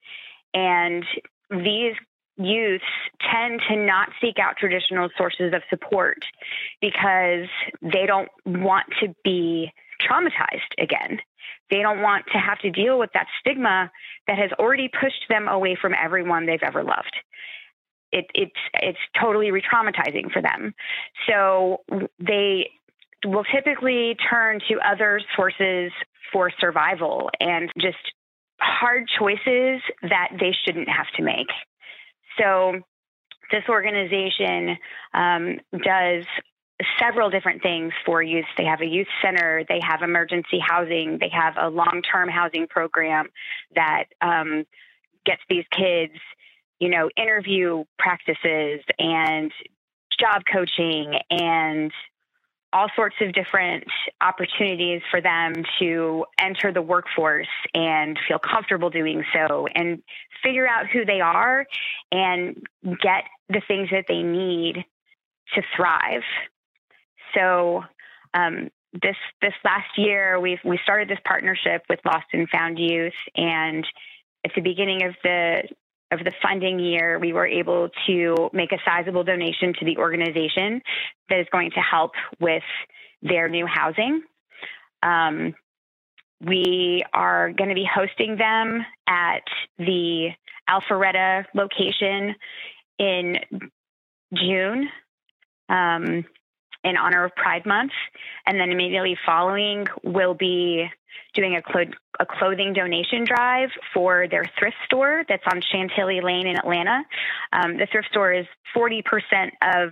And 0.57 1.05
these 1.51 1.95
youths 2.39 2.85
tend 3.31 3.61
to 3.69 3.77
not 3.77 4.09
seek 4.21 4.39
out 4.39 4.57
traditional 4.57 5.11
sources 5.17 5.53
of 5.55 5.63
support 5.69 6.25
because 6.81 7.49
they 7.83 8.07
don't 8.07 8.29
want 8.47 8.87
to 9.01 9.15
be 9.23 9.71
traumatized 10.01 10.73
again. 10.79 11.21
They 11.71 11.83
don't 11.83 12.01
want 12.01 12.25
to 12.33 12.39
have 12.39 12.59
to 12.61 12.71
deal 12.71 12.99
with 12.99 13.11
that 13.13 13.27
stigma 13.41 13.91
that 14.27 14.39
has 14.39 14.51
already 14.59 14.89
pushed 14.89 15.27
them 15.29 15.47
away 15.47 15.77
from 15.81 15.95
everyone 15.95 16.47
they've 16.47 16.63
ever 16.63 16.83
loved. 16.83 17.17
It, 18.13 18.27
it's 18.35 18.53
it's 18.75 18.99
totally 19.21 19.51
re-traumatizing 19.51 20.33
for 20.33 20.41
them. 20.41 20.75
So 21.29 21.83
they 22.19 22.71
will 23.25 23.45
typically 23.45 24.17
turn 24.31 24.61
to 24.69 24.79
other 24.87 25.21
sources 25.35 25.93
for 26.33 26.51
survival 26.61 27.31
and 27.41 27.71
just 27.79 27.99
hard 28.61 29.09
choices 29.19 29.83
that 30.03 30.29
they 30.39 30.55
shouldn't 30.65 30.89
have 30.89 31.07
to 31.17 31.23
make. 31.23 31.49
So 32.39 32.81
this 33.51 33.65
organization 33.69 34.77
um, 35.15 35.61
does 35.73 36.25
several 37.01 37.31
different 37.31 37.63
things 37.63 37.93
for 38.05 38.23
youth. 38.23 38.45
They 38.59 38.65
have 38.65 38.81
a 38.81 38.87
youth 38.87 39.07
center, 39.23 39.65
they 39.69 39.81
have 39.83 40.03
emergency 40.03 40.59
housing, 40.61 41.19
they 41.21 41.31
have 41.31 41.55
a 41.61 41.69
long 41.69 42.03
term 42.03 42.29
housing 42.29 42.67
program 42.67 43.29
that 43.75 44.05
um, 44.21 44.65
gets 45.25 45.41
these 45.49 45.65
kids, 45.71 46.13
you 46.79 46.91
know, 46.91 47.09
interview 47.17 47.85
practices 47.99 48.81
and 48.99 49.51
job 50.19 50.43
coaching 50.51 51.15
and 51.31 51.93
all 52.77 52.89
sorts 52.95 53.17
of 53.23 53.33
different 53.33 53.85
opportunities 54.21 55.01
for 55.11 55.23
them 55.23 55.55
to 55.79 56.27
enter 56.39 56.71
the 56.73 56.83
workforce 56.83 57.49
and 57.73 58.19
feel 58.29 58.39
comfortable 58.39 58.91
doing 58.91 59.25
so 59.33 59.67
and 59.75 60.03
figure 60.43 60.69
out 60.69 60.87
who 60.87 61.07
they 61.07 61.23
are 61.23 61.65
and 62.13 62.67
get 63.01 63.25
the 63.49 63.63
things 63.67 63.89
that 63.91 64.05
they 64.09 64.23
need 64.23 64.85
to 65.55 65.63
thrive. 65.75 66.21
So 67.35 67.83
um, 68.35 68.69
this 68.93 69.17
this 69.41 69.55
last 69.65 69.97
year, 69.97 70.39
we've 70.39 70.61
we 70.63 70.79
started 70.83 71.09
this 71.09 71.19
partnership 71.25 71.83
with 71.89 72.01
Lost 72.05 72.27
and 72.35 72.47
Found 72.51 72.79
Youth, 72.79 73.15
and 73.35 73.87
at 74.45 74.51
the 74.55 74.61
beginning 74.61 75.03
of 75.03 75.15
the 75.23 75.63
of 76.13 76.21
the 76.21 76.33
funding 76.43 76.79
year, 76.79 77.19
we 77.19 77.33
were 77.33 77.47
able 77.47 77.89
to 78.07 78.51
make 78.53 78.73
a 78.73 78.79
sizable 78.85 79.25
donation 79.25 79.73
to 79.79 79.85
the 79.85 79.97
organization 79.97 80.81
that 81.29 81.41
is 81.41 81.47
going 81.51 81.71
to 81.73 81.81
help 81.81 82.13
with 82.41 82.63
their 83.23 83.49
new 83.49 83.67
housing. 83.67 84.23
Um, 85.03 85.55
we 86.41 87.05
are 87.13 87.53
going 87.53 87.71
to 87.71 87.75
be 87.75 87.89
hosting 87.93 88.37
them 88.37 88.85
at 89.09 89.43
the 89.79 90.29
Alpharetta 90.69 91.45
location 91.55 92.35
in 92.99 93.37
June. 94.35 94.89
Um, 95.69 96.25
in 96.87 96.97
honor 96.97 97.25
of 97.25 97.35
Pride 97.35 97.67
Month. 97.67 97.93
And 98.47 98.59
then 98.59 98.71
immediately 98.71 99.17
following, 99.27 99.87
we'll 100.05 100.35
be 100.35 100.87
doing 101.35 101.57
a, 101.57 101.63
clo- 101.63 101.93
a 102.21 102.27
clothing 102.27 102.73
donation 102.73 103.25
drive 103.25 103.71
for 103.93 104.27
their 104.29 104.45
thrift 104.59 104.77
store 104.87 105.25
that's 105.29 105.43
on 105.51 105.61
Chantilly 105.73 106.21
Lane 106.21 106.47
in 106.47 106.57
Atlanta. 106.57 107.03
Um, 107.53 107.77
the 107.77 107.87
thrift 107.91 108.09
store 108.11 108.33
is 108.33 108.47
40% 108.75 109.03
of 109.63 109.91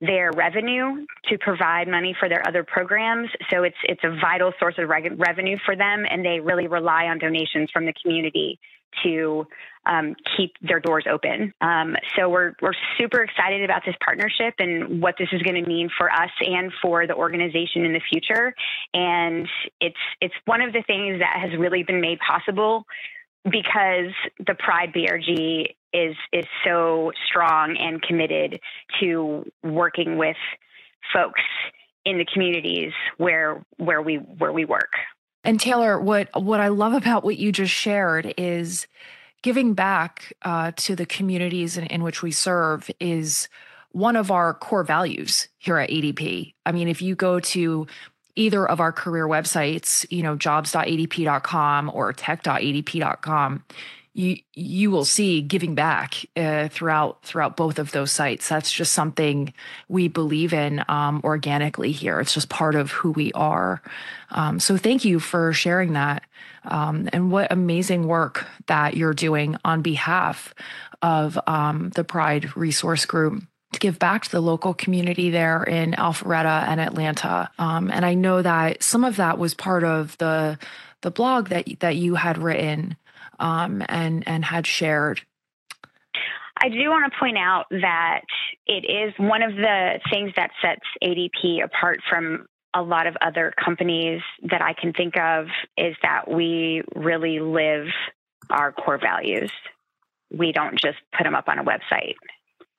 their 0.00 0.30
revenue 0.32 1.06
to 1.28 1.38
provide 1.38 1.86
money 1.88 2.16
for 2.18 2.28
their 2.28 2.46
other 2.46 2.64
programs. 2.64 3.28
So 3.50 3.62
it's 3.62 3.76
it's 3.84 4.02
a 4.04 4.16
vital 4.20 4.52
source 4.58 4.76
of 4.78 4.88
reg- 4.88 5.18
revenue 5.18 5.58
for 5.64 5.76
them, 5.76 6.04
and 6.08 6.24
they 6.24 6.40
really 6.40 6.68
rely 6.68 7.04
on 7.06 7.18
donations 7.18 7.70
from 7.70 7.86
the 7.86 7.92
community 8.02 8.58
to 9.04 9.46
um, 9.86 10.14
keep 10.36 10.52
their 10.62 10.80
doors 10.80 11.04
open. 11.10 11.52
Um, 11.60 11.96
so 12.16 12.28
we're 12.28 12.54
we're 12.60 12.72
super 12.98 13.22
excited 13.22 13.62
about 13.64 13.82
this 13.84 13.94
partnership 14.04 14.54
and 14.58 15.00
what 15.00 15.16
this 15.18 15.28
is 15.32 15.42
going 15.42 15.62
to 15.62 15.68
mean 15.68 15.90
for 15.96 16.10
us 16.10 16.30
and 16.40 16.72
for 16.82 17.06
the 17.06 17.14
organization 17.14 17.84
in 17.84 17.92
the 17.92 18.00
future. 18.10 18.54
And 18.92 19.48
it's 19.80 19.96
it's 20.20 20.34
one 20.44 20.60
of 20.60 20.72
the 20.72 20.82
things 20.86 21.20
that 21.20 21.40
has 21.40 21.58
really 21.58 21.82
been 21.82 22.00
made 22.00 22.18
possible 22.20 22.84
because 23.44 24.12
the 24.38 24.54
Pride 24.54 24.92
BRG 24.92 25.74
is 25.92 26.16
is 26.32 26.44
so 26.64 27.12
strong 27.26 27.76
and 27.76 28.00
committed 28.02 28.60
to 29.00 29.44
working 29.62 30.16
with 30.18 30.36
folks 31.12 31.40
in 32.04 32.18
the 32.18 32.26
communities 32.32 32.92
where 33.16 33.64
where 33.76 34.02
we 34.02 34.16
where 34.16 34.52
we 34.52 34.64
work. 34.64 34.92
And 35.44 35.58
Taylor, 35.58 36.00
what 36.00 36.28
what 36.40 36.60
I 36.60 36.68
love 36.68 36.92
about 36.92 37.24
what 37.24 37.38
you 37.38 37.52
just 37.52 37.72
shared 37.72 38.34
is 38.36 38.86
giving 39.42 39.74
back 39.74 40.32
uh, 40.42 40.72
to 40.76 40.94
the 40.94 41.06
communities 41.06 41.78
in, 41.78 41.86
in 41.86 42.02
which 42.02 42.22
we 42.22 42.30
serve 42.30 42.90
is 43.00 43.48
one 43.92 44.16
of 44.16 44.30
our 44.30 44.54
core 44.54 44.84
values 44.84 45.48
here 45.58 45.78
at 45.78 45.90
ADP. 45.90 46.54
I 46.66 46.72
mean, 46.72 46.88
if 46.88 47.02
you 47.02 47.14
go 47.14 47.40
to 47.40 47.86
either 48.36 48.68
of 48.68 48.80
our 48.80 48.92
career 48.92 49.26
websites, 49.26 50.06
you 50.10 50.22
know, 50.22 50.36
jobs.adp.com 50.36 51.90
or 51.92 52.12
tech.adp.com, 52.12 53.64
you 54.12 54.38
you 54.54 54.90
will 54.90 55.04
see 55.04 55.40
giving 55.40 55.74
back 55.74 56.14
uh, 56.36 56.68
throughout 56.68 57.22
throughout 57.22 57.56
both 57.56 57.78
of 57.78 57.92
those 57.92 58.10
sites. 58.10 58.48
That's 58.48 58.72
just 58.72 58.92
something 58.92 59.54
we 59.88 60.08
believe 60.08 60.52
in 60.52 60.84
um, 60.88 61.20
organically 61.22 61.92
here. 61.92 62.20
It's 62.20 62.34
just 62.34 62.48
part 62.48 62.74
of 62.74 62.90
who 62.90 63.12
we 63.12 63.32
are. 63.32 63.80
Um, 64.30 64.58
so 64.58 64.76
thank 64.76 65.04
you 65.04 65.20
for 65.20 65.52
sharing 65.52 65.92
that, 65.92 66.24
um, 66.64 67.08
and 67.12 67.30
what 67.30 67.52
amazing 67.52 68.06
work 68.06 68.46
that 68.66 68.96
you're 68.96 69.14
doing 69.14 69.56
on 69.64 69.80
behalf 69.80 70.54
of 71.02 71.38
um, 71.46 71.90
the 71.90 72.04
Pride 72.04 72.56
Resource 72.56 73.06
Group 73.06 73.44
to 73.72 73.78
give 73.78 73.98
back 73.98 74.24
to 74.24 74.30
the 74.30 74.40
local 74.40 74.74
community 74.74 75.30
there 75.30 75.62
in 75.62 75.92
Alpharetta 75.92 76.66
and 76.68 76.80
Atlanta. 76.80 77.50
Um, 77.58 77.90
and 77.90 78.04
I 78.04 78.14
know 78.14 78.42
that 78.42 78.82
some 78.82 79.04
of 79.04 79.16
that 79.16 79.38
was 79.38 79.54
part 79.54 79.84
of 79.84 80.16
the 80.18 80.58
the 81.02 81.10
blog 81.10 81.48
that 81.48 81.66
that 81.80 81.96
you 81.96 82.14
had 82.14 82.38
written 82.38 82.96
um, 83.38 83.82
and 83.88 84.26
and 84.26 84.44
had 84.44 84.66
shared. 84.66 85.22
I 86.62 86.68
do 86.68 86.90
want 86.90 87.10
to 87.10 87.18
point 87.18 87.38
out 87.38 87.66
that 87.70 88.20
it 88.66 88.84
is 88.84 89.14
one 89.16 89.42
of 89.42 89.56
the 89.56 90.00
things 90.10 90.32
that 90.36 90.50
sets 90.60 90.84
ADP 91.02 91.64
apart 91.64 92.00
from 92.08 92.46
a 92.74 92.82
lot 92.82 93.06
of 93.06 93.16
other 93.20 93.52
companies 93.62 94.20
that 94.42 94.60
I 94.60 94.74
can 94.74 94.92
think 94.92 95.16
of 95.16 95.46
is 95.76 95.96
that 96.02 96.30
we 96.30 96.82
really 96.94 97.40
live 97.40 97.86
our 98.50 98.72
core 98.72 98.98
values. 98.98 99.50
We 100.30 100.52
don't 100.52 100.78
just 100.78 100.98
put 101.16 101.24
them 101.24 101.34
up 101.34 101.48
on 101.48 101.58
a 101.58 101.64
website. 101.64 102.14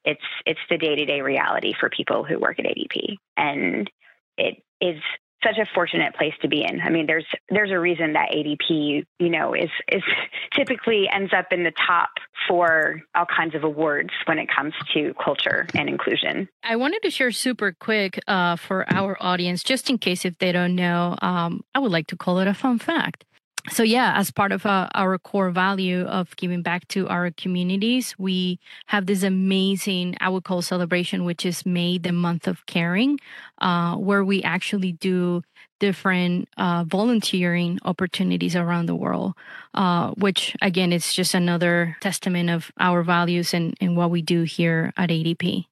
It's 0.06 0.22
it's 0.46 0.60
the 0.70 0.78
day-to-day 0.78 1.22
reality 1.22 1.74
for 1.80 1.90
people 1.90 2.24
who 2.24 2.40
work 2.40 2.60
at 2.60 2.66
ADP 2.66 3.18
and 3.38 3.90
it 4.38 4.64
is 4.80 5.02
such 5.44 5.58
a 5.58 5.66
fortunate 5.74 6.16
place 6.16 6.34
to 6.42 6.48
be 6.48 6.64
in. 6.64 6.82
I 6.82 6.90
mean, 6.90 7.08
there's 7.08 7.26
there's 7.50 7.72
a 7.72 7.80
reason 7.80 8.14
that 8.14 8.30
ADP, 8.30 9.06
you 9.20 9.30
know, 9.30 9.54
is 9.54 9.70
is 9.92 10.04
typically 10.56 11.10
ends 11.12 11.34
up 11.36 11.48
in 11.52 11.64
the 11.64 11.72
top 11.88 12.10
for 12.48 13.02
all 13.16 13.26
kinds 13.26 13.56
of 13.56 13.64
awards 13.64 14.12
when 14.26 14.38
it 14.38 14.48
comes 14.54 14.74
to 14.94 15.14
culture 15.24 15.68
and 15.74 15.90
inclusion. 15.90 16.48
I 16.64 16.76
wanted 16.76 17.02
to 17.04 17.10
share 17.10 17.32
super 17.32 17.72
quick 17.72 18.20
uh, 18.28 18.56
for 18.56 18.86
our 18.92 19.18
audience, 19.20 19.64
just 19.64 19.90
in 19.90 19.98
case 19.98 20.26
if 20.26 20.38
they 20.38 20.52
don't 20.52 20.76
know. 20.76 21.16
Um, 21.22 21.64
I 21.74 21.80
would 21.80 21.92
like 21.92 22.08
to 22.08 22.18
call 22.18 22.40
it 22.40 22.48
a 22.48 22.54
fun 22.54 22.80
fact 22.80 23.26
so 23.70 23.84
yeah 23.84 24.14
as 24.16 24.32
part 24.32 24.52
of 24.52 24.66
uh, 24.66 24.88
our 24.94 25.18
core 25.18 25.52
value 25.52 26.06
of 26.06 26.36
giving 26.36 26.62
back 26.62 26.88
to 26.88 27.08
our 27.08 27.32
communities 27.32 28.16
we 28.18 28.60
have 28.88 29.06
this 29.06 29.24
amazing 29.24 30.16
i 30.20 30.30
would 30.30 30.44
call 30.44 30.62
celebration 30.62 31.26
which 31.26 31.46
is 31.46 31.66
may 31.66 31.98
the 31.98 32.12
month 32.12 32.48
of 32.48 32.66
caring 32.66 33.20
uh, 33.60 33.96
where 33.96 34.24
we 34.24 34.42
actually 34.44 34.94
do 34.94 35.42
different 35.80 36.48
uh, 36.58 36.84
volunteering 36.88 37.80
opportunities 37.86 38.56
around 38.56 38.86
the 38.86 38.96
world 38.96 39.34
uh, 39.74 40.12
which 40.12 40.56
again 40.62 40.92
it's 40.92 41.14
just 41.14 41.34
another 41.34 41.98
testament 42.02 42.50
of 42.50 42.72
our 42.80 43.04
values 43.04 43.54
and, 43.54 43.76
and 43.82 43.96
what 43.96 44.12
we 44.12 44.22
do 44.22 44.44
here 44.44 44.94
at 44.98 45.10
adp 45.10 45.66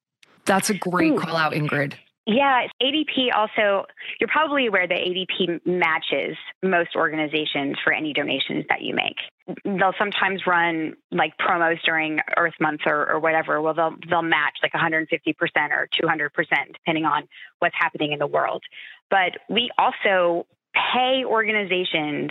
that's 0.46 0.70
a 0.70 0.74
great 0.74 1.14
Ooh. 1.14 1.20
call 1.20 1.36
out 1.36 1.54
ingrid 1.54 1.94
yeah, 2.32 2.68
ADP 2.80 3.34
also, 3.36 3.86
you're 4.20 4.28
probably 4.28 4.68
aware 4.68 4.88
that 4.88 4.98
ADP 4.98 5.66
matches 5.66 6.38
most 6.62 6.96
organizations 6.96 7.78
for 7.84 7.92
any 7.92 8.14
donations 8.14 8.66
that 8.70 8.82
you 8.82 8.94
make. 8.94 9.16
They'll 9.66 9.96
sometimes 9.98 10.44
run 10.46 10.94
like 11.12 11.34
promos 11.42 11.82
during 11.84 12.20
Earth 12.38 12.54
Month 12.62 12.82
or, 12.86 13.14
or 13.14 13.20
whatever. 13.20 13.60
Well, 13.62 13.74
they'll, 13.74 13.96
they'll 14.08 14.22
match 14.22 14.58
like 14.62 14.74
150% 14.74 15.08
or 15.72 15.90
200%, 16.00 16.30
depending 16.74 17.06
on 17.06 17.24
what's 17.58 17.76
happening 17.80 18.12
in 18.12 18.20
the 18.20 18.28
world. 18.28 18.62
But 19.10 19.38
we 19.50 19.72
also 19.80 20.46
pay 20.76 21.24
organizations 21.26 22.30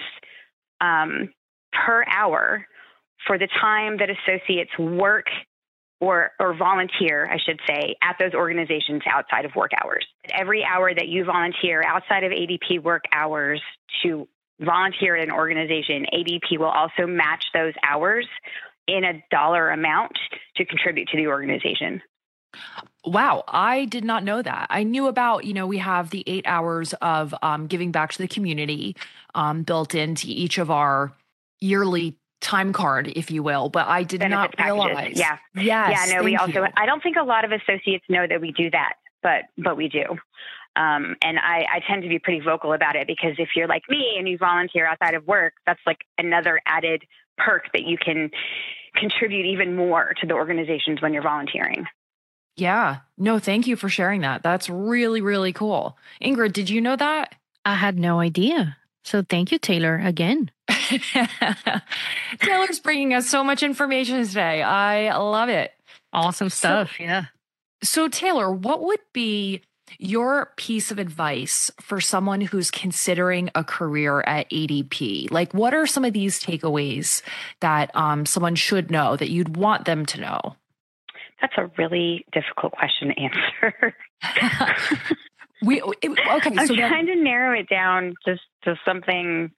um, 0.80 1.34
per 1.72 2.04
hour 2.04 2.64
for 3.26 3.36
the 3.36 3.48
time 3.60 3.98
that 3.98 4.10
associates 4.10 4.70
work 4.78 5.26
or, 6.00 6.30
or 6.38 6.56
volunteer, 6.56 7.28
I 7.30 7.38
should 7.44 7.60
say, 7.66 7.96
at 8.02 8.16
those 8.18 8.34
organizations 8.34 9.02
outside 9.10 9.44
of 9.44 9.54
work 9.56 9.72
hours. 9.82 10.06
Every 10.32 10.64
hour 10.64 10.94
that 10.94 11.08
you 11.08 11.24
volunteer 11.24 11.82
outside 11.82 12.24
of 12.24 12.32
ADP 12.32 12.82
work 12.82 13.04
hours 13.12 13.60
to 14.02 14.28
volunteer 14.60 15.16
at 15.16 15.24
an 15.24 15.32
organization, 15.32 16.06
ADP 16.12 16.58
will 16.58 16.66
also 16.66 17.06
match 17.06 17.44
those 17.52 17.74
hours 17.88 18.26
in 18.86 19.04
a 19.04 19.22
dollar 19.30 19.70
amount 19.70 20.12
to 20.56 20.64
contribute 20.64 21.08
to 21.08 21.16
the 21.16 21.26
organization. 21.26 22.00
Wow, 23.04 23.44
I 23.46 23.84
did 23.84 24.04
not 24.04 24.24
know 24.24 24.42
that. 24.42 24.66
I 24.70 24.82
knew 24.82 25.06
about, 25.06 25.44
you 25.44 25.52
know, 25.52 25.66
we 25.66 25.78
have 25.78 26.10
the 26.10 26.24
eight 26.26 26.46
hours 26.46 26.94
of 26.94 27.34
um, 27.42 27.66
giving 27.66 27.92
back 27.92 28.12
to 28.12 28.18
the 28.18 28.28
community 28.28 28.96
um, 29.34 29.62
built 29.62 29.94
into 29.94 30.26
each 30.28 30.58
of 30.58 30.70
our 30.70 31.12
yearly 31.60 32.16
time 32.40 32.72
card, 32.72 33.12
if 33.14 33.30
you 33.30 33.42
will, 33.42 33.68
but 33.68 33.86
I 33.88 34.02
did 34.02 34.20
not 34.20 34.54
realize. 34.58 35.18
Yeah. 35.18 35.38
Yes. 35.54 36.08
Yeah. 36.08 36.16
No, 36.16 36.22
we 36.24 36.36
also, 36.36 36.62
you. 36.62 36.68
I 36.76 36.86
don't 36.86 37.02
think 37.02 37.16
a 37.16 37.24
lot 37.24 37.44
of 37.44 37.52
associates 37.52 38.04
know 38.08 38.26
that 38.26 38.40
we 38.40 38.52
do 38.52 38.70
that, 38.70 38.94
but, 39.22 39.42
but 39.56 39.76
we 39.76 39.88
do. 39.88 40.04
Um, 40.76 41.16
and 41.22 41.38
I, 41.38 41.66
I 41.72 41.80
tend 41.88 42.02
to 42.02 42.08
be 42.08 42.20
pretty 42.20 42.40
vocal 42.40 42.72
about 42.72 42.94
it 42.94 43.06
because 43.08 43.34
if 43.38 43.50
you're 43.56 43.66
like 43.66 43.82
me 43.88 44.14
and 44.16 44.28
you 44.28 44.38
volunteer 44.38 44.86
outside 44.86 45.14
of 45.14 45.26
work, 45.26 45.54
that's 45.66 45.80
like 45.86 45.98
another 46.18 46.60
added 46.66 47.02
perk 47.36 47.64
that 47.72 47.82
you 47.82 47.98
can 47.98 48.30
contribute 48.94 49.46
even 49.46 49.74
more 49.74 50.14
to 50.20 50.26
the 50.26 50.34
organizations 50.34 51.02
when 51.02 51.12
you're 51.12 51.22
volunteering. 51.22 51.86
Yeah. 52.56 52.98
No, 53.16 53.38
thank 53.38 53.66
you 53.66 53.76
for 53.76 53.88
sharing 53.88 54.20
that. 54.20 54.42
That's 54.42 54.68
really, 54.68 55.20
really 55.20 55.52
cool. 55.52 55.96
Ingrid, 56.22 56.52
did 56.52 56.70
you 56.70 56.80
know 56.80 56.96
that? 56.96 57.34
I 57.64 57.74
had 57.74 57.98
no 57.98 58.20
idea. 58.20 58.76
So 59.04 59.22
thank 59.22 59.52
you, 59.52 59.58
Taylor, 59.58 59.96
again. 59.96 60.50
Taylor's 62.40 62.80
bringing 62.80 63.14
us 63.14 63.28
so 63.28 63.42
much 63.42 63.62
information 63.62 64.24
today. 64.26 64.62
I 64.62 65.16
love 65.16 65.48
it. 65.48 65.72
Awesome 66.12 66.50
stuff. 66.50 66.94
So, 66.96 67.02
yeah. 67.02 67.24
So, 67.82 68.08
Taylor, 68.08 68.50
what 68.50 68.82
would 68.82 69.00
be 69.12 69.62
your 69.98 70.52
piece 70.56 70.90
of 70.90 70.98
advice 70.98 71.70
for 71.80 72.00
someone 72.00 72.40
who's 72.40 72.70
considering 72.70 73.50
a 73.54 73.64
career 73.64 74.20
at 74.20 74.50
ADP? 74.50 75.30
Like, 75.30 75.54
what 75.54 75.74
are 75.74 75.86
some 75.86 76.04
of 76.04 76.12
these 76.12 76.40
takeaways 76.40 77.22
that 77.60 77.94
um, 77.94 78.26
someone 78.26 78.54
should 78.54 78.90
know 78.90 79.16
that 79.16 79.30
you'd 79.30 79.56
want 79.56 79.84
them 79.84 80.04
to 80.06 80.20
know? 80.20 80.56
That's 81.40 81.54
a 81.56 81.70
really 81.78 82.24
difficult 82.32 82.72
question 82.72 83.08
to 83.08 83.20
answer. 83.20 83.94
we 85.62 85.82
it, 86.02 86.10
okay. 86.10 86.50
I'm 86.56 86.66
so 86.66 86.74
trying 86.74 87.06
that, 87.06 87.14
to 87.14 87.22
narrow 87.22 87.58
it 87.58 87.68
down 87.68 88.14
just 88.26 88.42
to 88.64 88.76
something 88.84 89.50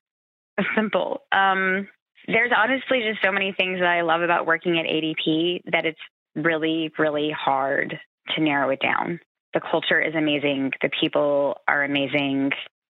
simple. 0.74 1.22
Um, 1.32 1.88
there's 2.26 2.52
honestly 2.56 3.00
just 3.08 3.22
so 3.24 3.32
many 3.32 3.52
things 3.52 3.80
that 3.80 3.88
I 3.88 4.02
love 4.02 4.22
about 4.22 4.46
working 4.46 4.78
at 4.78 4.86
ADP 4.86 5.62
that 5.72 5.84
it's 5.84 6.00
really, 6.34 6.92
really 6.98 7.30
hard 7.30 7.98
to 8.34 8.42
narrow 8.42 8.70
it 8.70 8.80
down. 8.80 9.20
The 9.54 9.60
culture 9.60 10.00
is 10.00 10.14
amazing. 10.14 10.72
The 10.80 10.90
people 11.00 11.56
are 11.66 11.82
amazing. 11.82 12.52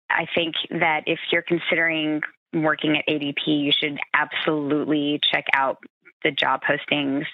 I 0.08 0.26
think 0.34 0.54
that 0.70 1.02
if 1.06 1.18
you're 1.30 1.42
considering 1.42 2.22
working 2.54 2.96
at 2.96 3.06
ADP, 3.12 3.46
you 3.46 3.72
should 3.78 3.98
absolutely 4.14 5.20
check 5.32 5.44
out 5.54 5.78
the 6.24 6.30
job 6.30 6.60
postings 6.62 7.24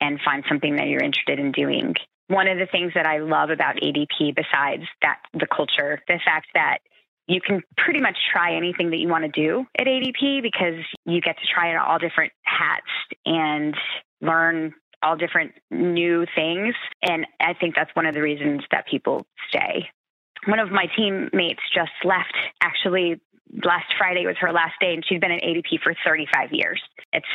and 0.00 0.20
find 0.24 0.44
something 0.48 0.76
that 0.76 0.88
you're 0.88 1.02
interested 1.02 1.38
in 1.38 1.52
doing. 1.52 1.94
One 2.28 2.48
of 2.48 2.58
the 2.58 2.66
things 2.66 2.92
that 2.94 3.06
I 3.06 3.18
love 3.18 3.50
about 3.50 3.76
ADP, 3.76 4.34
besides 4.34 4.84
that, 5.02 5.18
the 5.34 5.46
culture, 5.46 6.00
the 6.08 6.18
fact 6.24 6.46
that 6.54 6.78
you 7.26 7.40
can 7.40 7.62
pretty 7.76 8.00
much 8.00 8.16
try 8.32 8.56
anything 8.56 8.90
that 8.90 8.98
you 8.98 9.08
want 9.08 9.24
to 9.24 9.30
do 9.30 9.64
at 9.78 9.86
ADP 9.86 10.42
because 10.42 10.84
you 11.04 11.20
get 11.20 11.36
to 11.38 11.46
try 11.52 11.74
all 11.76 11.98
different 11.98 12.32
hats 12.42 12.86
and 13.24 13.74
learn 14.20 14.74
all 15.02 15.16
different 15.16 15.52
new 15.70 16.26
things. 16.34 16.74
And 17.02 17.26
I 17.40 17.54
think 17.54 17.74
that's 17.74 17.94
one 17.94 18.06
of 18.06 18.14
the 18.14 18.22
reasons 18.22 18.62
that 18.70 18.86
people 18.86 19.26
stay. 19.48 19.88
One 20.46 20.58
of 20.58 20.70
my 20.70 20.86
teammates 20.96 21.62
just 21.74 21.92
left 22.04 22.34
actually 22.60 23.20
last 23.64 23.86
Friday 23.98 24.26
was 24.26 24.36
her 24.40 24.52
last 24.52 24.74
day 24.80 24.94
and 24.94 25.04
she'd 25.06 25.20
been 25.20 25.30
at 25.30 25.42
ADP 25.42 25.80
for 25.82 25.94
35 26.04 26.52
years. 26.52 26.80
It's 27.12 27.26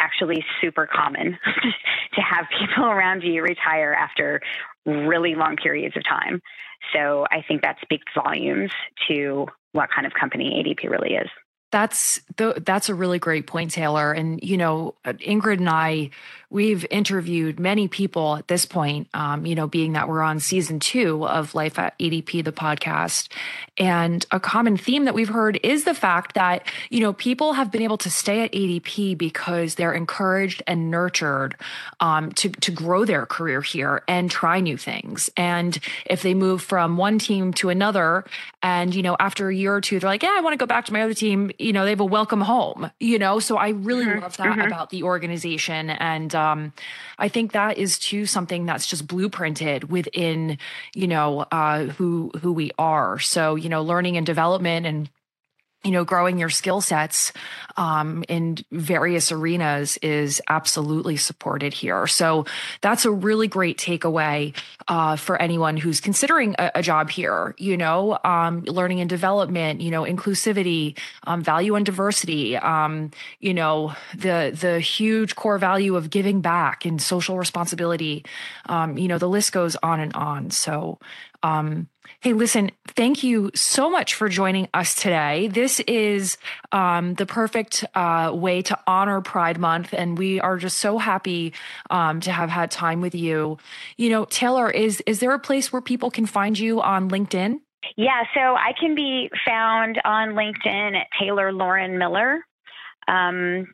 actually 0.00 0.44
super 0.60 0.86
common 0.86 1.38
to 2.14 2.20
have 2.20 2.46
people 2.58 2.84
around 2.90 3.22
you 3.22 3.42
retire 3.42 3.94
after 3.94 4.40
really 4.86 5.34
long 5.34 5.56
periods 5.56 5.96
of 5.96 6.04
time. 6.04 6.40
So 6.94 7.26
I 7.30 7.42
think 7.46 7.62
that 7.62 7.76
speaks 7.82 8.06
volumes 8.14 8.70
to 9.08 9.46
what 9.72 9.90
kind 9.94 10.06
of 10.06 10.12
company 10.14 10.62
ADP 10.64 10.88
really 10.88 11.14
is. 11.14 11.28
That's 11.70 12.20
the, 12.36 12.62
that's 12.64 12.88
a 12.88 12.94
really 12.94 13.18
great 13.18 13.46
point, 13.46 13.72
Taylor. 13.72 14.12
And 14.12 14.42
you 14.42 14.56
know, 14.56 14.94
uh, 15.04 15.12
Ingrid 15.14 15.58
and 15.58 15.68
I 15.68 16.10
we've 16.50 16.86
interviewed 16.90 17.60
many 17.60 17.88
people 17.88 18.36
at 18.36 18.48
this 18.48 18.64
point, 18.64 19.06
um, 19.12 19.44
you 19.44 19.54
know, 19.54 19.66
being 19.66 19.92
that 19.92 20.08
we're 20.08 20.22
on 20.22 20.40
season 20.40 20.80
two 20.80 21.26
of 21.26 21.54
Life 21.54 21.78
at 21.78 21.98
ADP, 21.98 22.42
the 22.42 22.52
podcast. 22.52 23.28
And 23.76 24.24
a 24.30 24.40
common 24.40 24.78
theme 24.78 25.04
that 25.04 25.14
we've 25.14 25.28
heard 25.28 25.60
is 25.62 25.84
the 25.84 25.94
fact 25.94 26.34
that, 26.34 26.66
you 26.88 27.00
know, 27.00 27.12
people 27.12 27.52
have 27.52 27.70
been 27.70 27.82
able 27.82 27.98
to 27.98 28.10
stay 28.10 28.42
at 28.42 28.52
ADP 28.52 29.18
because 29.18 29.74
they're 29.74 29.92
encouraged 29.92 30.62
and 30.66 30.90
nurtured 30.90 31.54
um, 32.00 32.32
to, 32.32 32.48
to 32.48 32.70
grow 32.70 33.04
their 33.04 33.26
career 33.26 33.60
here 33.60 34.02
and 34.08 34.30
try 34.30 34.60
new 34.60 34.78
things. 34.78 35.30
And 35.36 35.78
if 36.06 36.22
they 36.22 36.32
move 36.32 36.62
from 36.62 36.96
one 36.96 37.18
team 37.18 37.52
to 37.54 37.68
another, 37.68 38.24
and, 38.62 38.94
you 38.94 39.02
know, 39.02 39.16
after 39.20 39.50
a 39.50 39.54
year 39.54 39.74
or 39.74 39.80
two, 39.82 40.00
they're 40.00 40.08
like, 40.08 40.22
yeah, 40.22 40.34
I 40.36 40.40
want 40.40 40.54
to 40.54 40.58
go 40.58 40.66
back 40.66 40.86
to 40.86 40.92
my 40.94 41.02
other 41.02 41.14
team, 41.14 41.50
you 41.58 41.74
know, 41.74 41.84
they 41.84 41.90
have 41.90 42.00
a 42.00 42.06
welcome 42.06 42.40
home, 42.40 42.90
you 42.98 43.18
know? 43.18 43.38
So 43.38 43.58
I 43.58 43.70
really 43.70 44.06
mm-hmm. 44.06 44.20
love 44.20 44.36
that 44.38 44.46
mm-hmm. 44.46 44.60
about 44.60 44.88
the 44.90 45.02
organization. 45.02 45.90
And, 45.90 46.34
um, 46.38 46.72
I 47.18 47.28
think 47.28 47.52
that 47.52 47.78
is 47.78 47.98
too 47.98 48.26
something 48.26 48.66
that's 48.66 48.86
just 48.86 49.06
blueprinted 49.06 49.84
within, 49.84 50.58
you 50.94 51.08
know, 51.08 51.40
uh, 51.52 51.84
who 51.86 52.30
who 52.40 52.52
we 52.52 52.70
are. 52.78 53.18
So 53.18 53.56
you 53.56 53.68
know, 53.68 53.82
learning 53.82 54.16
and 54.16 54.24
development 54.24 54.86
and 54.86 55.10
you 55.84 55.92
know, 55.92 56.04
growing 56.04 56.38
your 56.38 56.50
skill 56.50 56.80
sets 56.80 57.32
um, 57.76 58.24
in 58.28 58.58
various 58.72 59.30
arenas 59.30 59.96
is 60.02 60.42
absolutely 60.48 61.16
supported 61.16 61.72
here. 61.72 62.08
So 62.08 62.46
that's 62.80 63.04
a 63.04 63.12
really 63.12 63.46
great 63.46 63.78
takeaway 63.78 64.56
uh, 64.88 65.14
for 65.14 65.40
anyone 65.40 65.76
who's 65.76 66.00
considering 66.00 66.56
a, 66.58 66.72
a 66.76 66.82
job 66.82 67.10
here. 67.10 67.54
You 67.58 67.76
know, 67.76 68.18
um, 68.24 68.62
learning 68.62 69.00
and 69.00 69.08
development, 69.08 69.80
you 69.80 69.92
know, 69.92 70.02
inclusivity, 70.02 70.98
um, 71.28 71.42
value 71.42 71.76
and 71.76 71.86
diversity. 71.86 72.56
Um, 72.56 73.12
you 73.38 73.54
know, 73.54 73.94
the 74.16 74.56
the 74.60 74.80
huge 74.80 75.36
core 75.36 75.58
value 75.58 75.94
of 75.94 76.10
giving 76.10 76.40
back 76.40 76.84
and 76.86 77.00
social 77.00 77.38
responsibility. 77.38 78.24
Um, 78.66 78.98
you 78.98 79.06
know, 79.06 79.18
the 79.18 79.28
list 79.28 79.52
goes 79.52 79.76
on 79.76 80.00
and 80.00 80.12
on. 80.14 80.50
So 80.50 80.98
um, 81.42 81.88
hey, 82.20 82.32
listen, 82.32 82.70
thank 82.88 83.22
you 83.22 83.50
so 83.54 83.88
much 83.88 84.14
for 84.14 84.28
joining 84.28 84.68
us 84.74 84.94
today. 84.94 85.48
This 85.48 85.80
is 85.80 86.36
um, 86.72 87.14
the 87.14 87.26
perfect 87.26 87.84
uh, 87.94 88.32
way 88.34 88.62
to 88.62 88.78
honor 88.86 89.20
Pride 89.20 89.58
Month, 89.58 89.92
and 89.92 90.18
we 90.18 90.40
are 90.40 90.56
just 90.56 90.78
so 90.78 90.98
happy 90.98 91.52
um, 91.90 92.20
to 92.20 92.32
have 92.32 92.50
had 92.50 92.70
time 92.70 93.00
with 93.00 93.14
you. 93.14 93.58
You 93.96 94.10
know, 94.10 94.24
Taylor, 94.24 94.70
is 94.70 95.00
is 95.06 95.20
there 95.20 95.32
a 95.32 95.38
place 95.38 95.72
where 95.72 95.82
people 95.82 96.10
can 96.10 96.26
find 96.26 96.58
you 96.58 96.80
on 96.80 97.10
LinkedIn? 97.10 97.60
Yeah, 97.96 98.24
so 98.34 98.40
I 98.40 98.72
can 98.78 98.94
be 98.94 99.30
found 99.46 100.00
on 100.04 100.30
LinkedIn 100.30 100.96
at 100.96 101.06
Taylor 101.18 101.52
Lauren 101.52 101.98
Miller. 101.98 102.44
Um, 103.06 103.68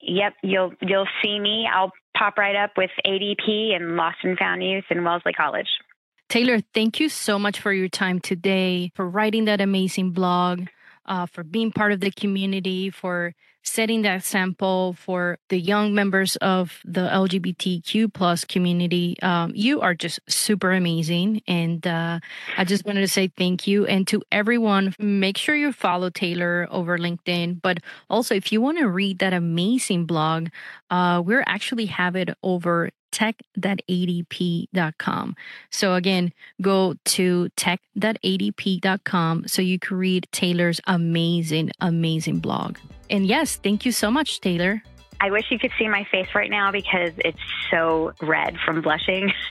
yep, 0.00 0.34
you'll 0.42 0.72
you'll 0.80 1.08
see 1.22 1.38
me. 1.38 1.68
I'll 1.72 1.92
pop 2.16 2.38
right 2.38 2.56
up 2.56 2.72
with 2.76 2.90
ADP 3.06 3.74
and 3.74 3.96
Lost 3.96 4.18
and 4.22 4.38
Found 4.38 4.62
Youth 4.62 4.84
and 4.90 5.04
Wellesley 5.04 5.32
College. 5.32 5.68
Taylor, 6.32 6.60
thank 6.72 6.98
you 6.98 7.10
so 7.10 7.38
much 7.38 7.60
for 7.60 7.74
your 7.74 7.90
time 7.90 8.18
today, 8.18 8.90
for 8.94 9.06
writing 9.06 9.44
that 9.44 9.60
amazing 9.60 10.12
blog, 10.12 10.66
uh, 11.04 11.26
for 11.26 11.44
being 11.44 11.70
part 11.70 11.92
of 11.92 12.00
the 12.00 12.10
community, 12.10 12.88
for 12.88 13.34
setting 13.62 14.00
that 14.00 14.24
sample 14.24 14.94
for 14.94 15.36
the 15.50 15.60
young 15.60 15.94
members 15.94 16.36
of 16.36 16.80
the 16.86 17.02
LGBTQ 17.02 18.14
plus 18.14 18.46
community. 18.46 19.14
Um, 19.20 19.52
you 19.54 19.82
are 19.82 19.92
just 19.92 20.20
super 20.26 20.72
amazing, 20.72 21.42
and 21.46 21.86
uh, 21.86 22.20
I 22.56 22.64
just 22.64 22.86
wanted 22.86 23.02
to 23.02 23.08
say 23.08 23.28
thank 23.28 23.66
you. 23.66 23.84
And 23.84 24.08
to 24.08 24.22
everyone, 24.32 24.94
make 24.98 25.36
sure 25.36 25.54
you 25.54 25.70
follow 25.70 26.08
Taylor 26.08 26.66
over 26.70 26.96
LinkedIn. 26.96 27.60
But 27.60 27.80
also, 28.08 28.34
if 28.34 28.50
you 28.52 28.62
want 28.62 28.78
to 28.78 28.88
read 28.88 29.18
that 29.18 29.34
amazing 29.34 30.06
blog, 30.06 30.48
uh, 30.88 31.22
we're 31.22 31.44
actually 31.46 31.86
have 31.86 32.16
it 32.16 32.30
over 32.42 32.88
tech.adp.com. 33.12 35.36
So 35.70 35.94
again, 35.94 36.32
go 36.60 36.96
to 37.04 37.48
tech.adp.com 37.50 39.44
so 39.46 39.62
you 39.62 39.78
can 39.78 39.96
read 39.96 40.26
Taylor's 40.32 40.80
amazing, 40.86 41.70
amazing 41.80 42.40
blog. 42.40 42.78
And 43.08 43.24
yes, 43.26 43.54
thank 43.56 43.86
you 43.86 43.92
so 43.92 44.10
much, 44.10 44.40
Taylor. 44.40 44.82
I 45.20 45.30
wish 45.30 45.44
you 45.50 45.60
could 45.60 45.70
see 45.78 45.86
my 45.86 46.04
face 46.10 46.26
right 46.34 46.50
now 46.50 46.72
because 46.72 47.12
it's 47.18 47.38
so 47.70 48.12
red 48.20 48.56
from 48.64 48.82
blushing. 48.82 49.32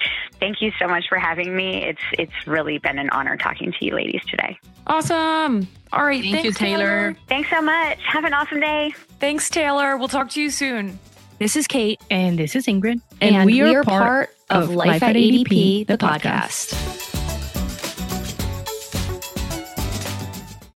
thank 0.41 0.61
you 0.61 0.73
so 0.77 0.87
much 0.87 1.05
for 1.07 1.17
having 1.17 1.55
me. 1.55 1.85
It's 1.85 2.01
it's 2.19 2.45
really 2.45 2.79
been 2.79 2.99
an 2.99 3.09
honor 3.11 3.37
talking 3.37 3.71
to 3.71 3.85
you 3.85 3.95
ladies 3.95 4.23
today. 4.29 4.59
Awesome. 4.85 5.67
All 5.93 6.03
right. 6.03 6.21
Thank 6.21 6.35
thanks, 6.35 6.45
you, 6.45 6.53
Taylor. 6.53 7.15
Thanks 7.27 7.49
so 7.49 7.61
much. 7.61 7.99
Have 8.05 8.25
an 8.25 8.33
awesome 8.33 8.59
day. 8.59 8.93
Thanks, 9.19 9.49
Taylor. 9.49 9.95
We'll 9.95 10.09
talk 10.09 10.31
to 10.31 10.41
you 10.41 10.49
soon. 10.49 10.99
This 11.41 11.55
is 11.55 11.65
Kate. 11.65 11.99
And 12.11 12.37
this 12.37 12.55
is 12.55 12.67
Ingrid. 12.67 13.01
And, 13.19 13.47
we, 13.47 13.61
are, 13.61 13.83
part, 13.83 14.29
of 14.51 14.69
Life 14.69 15.01
at 15.01 15.15
ADP, 15.15 15.87
the 15.87 15.97
podcast. 15.97 17.19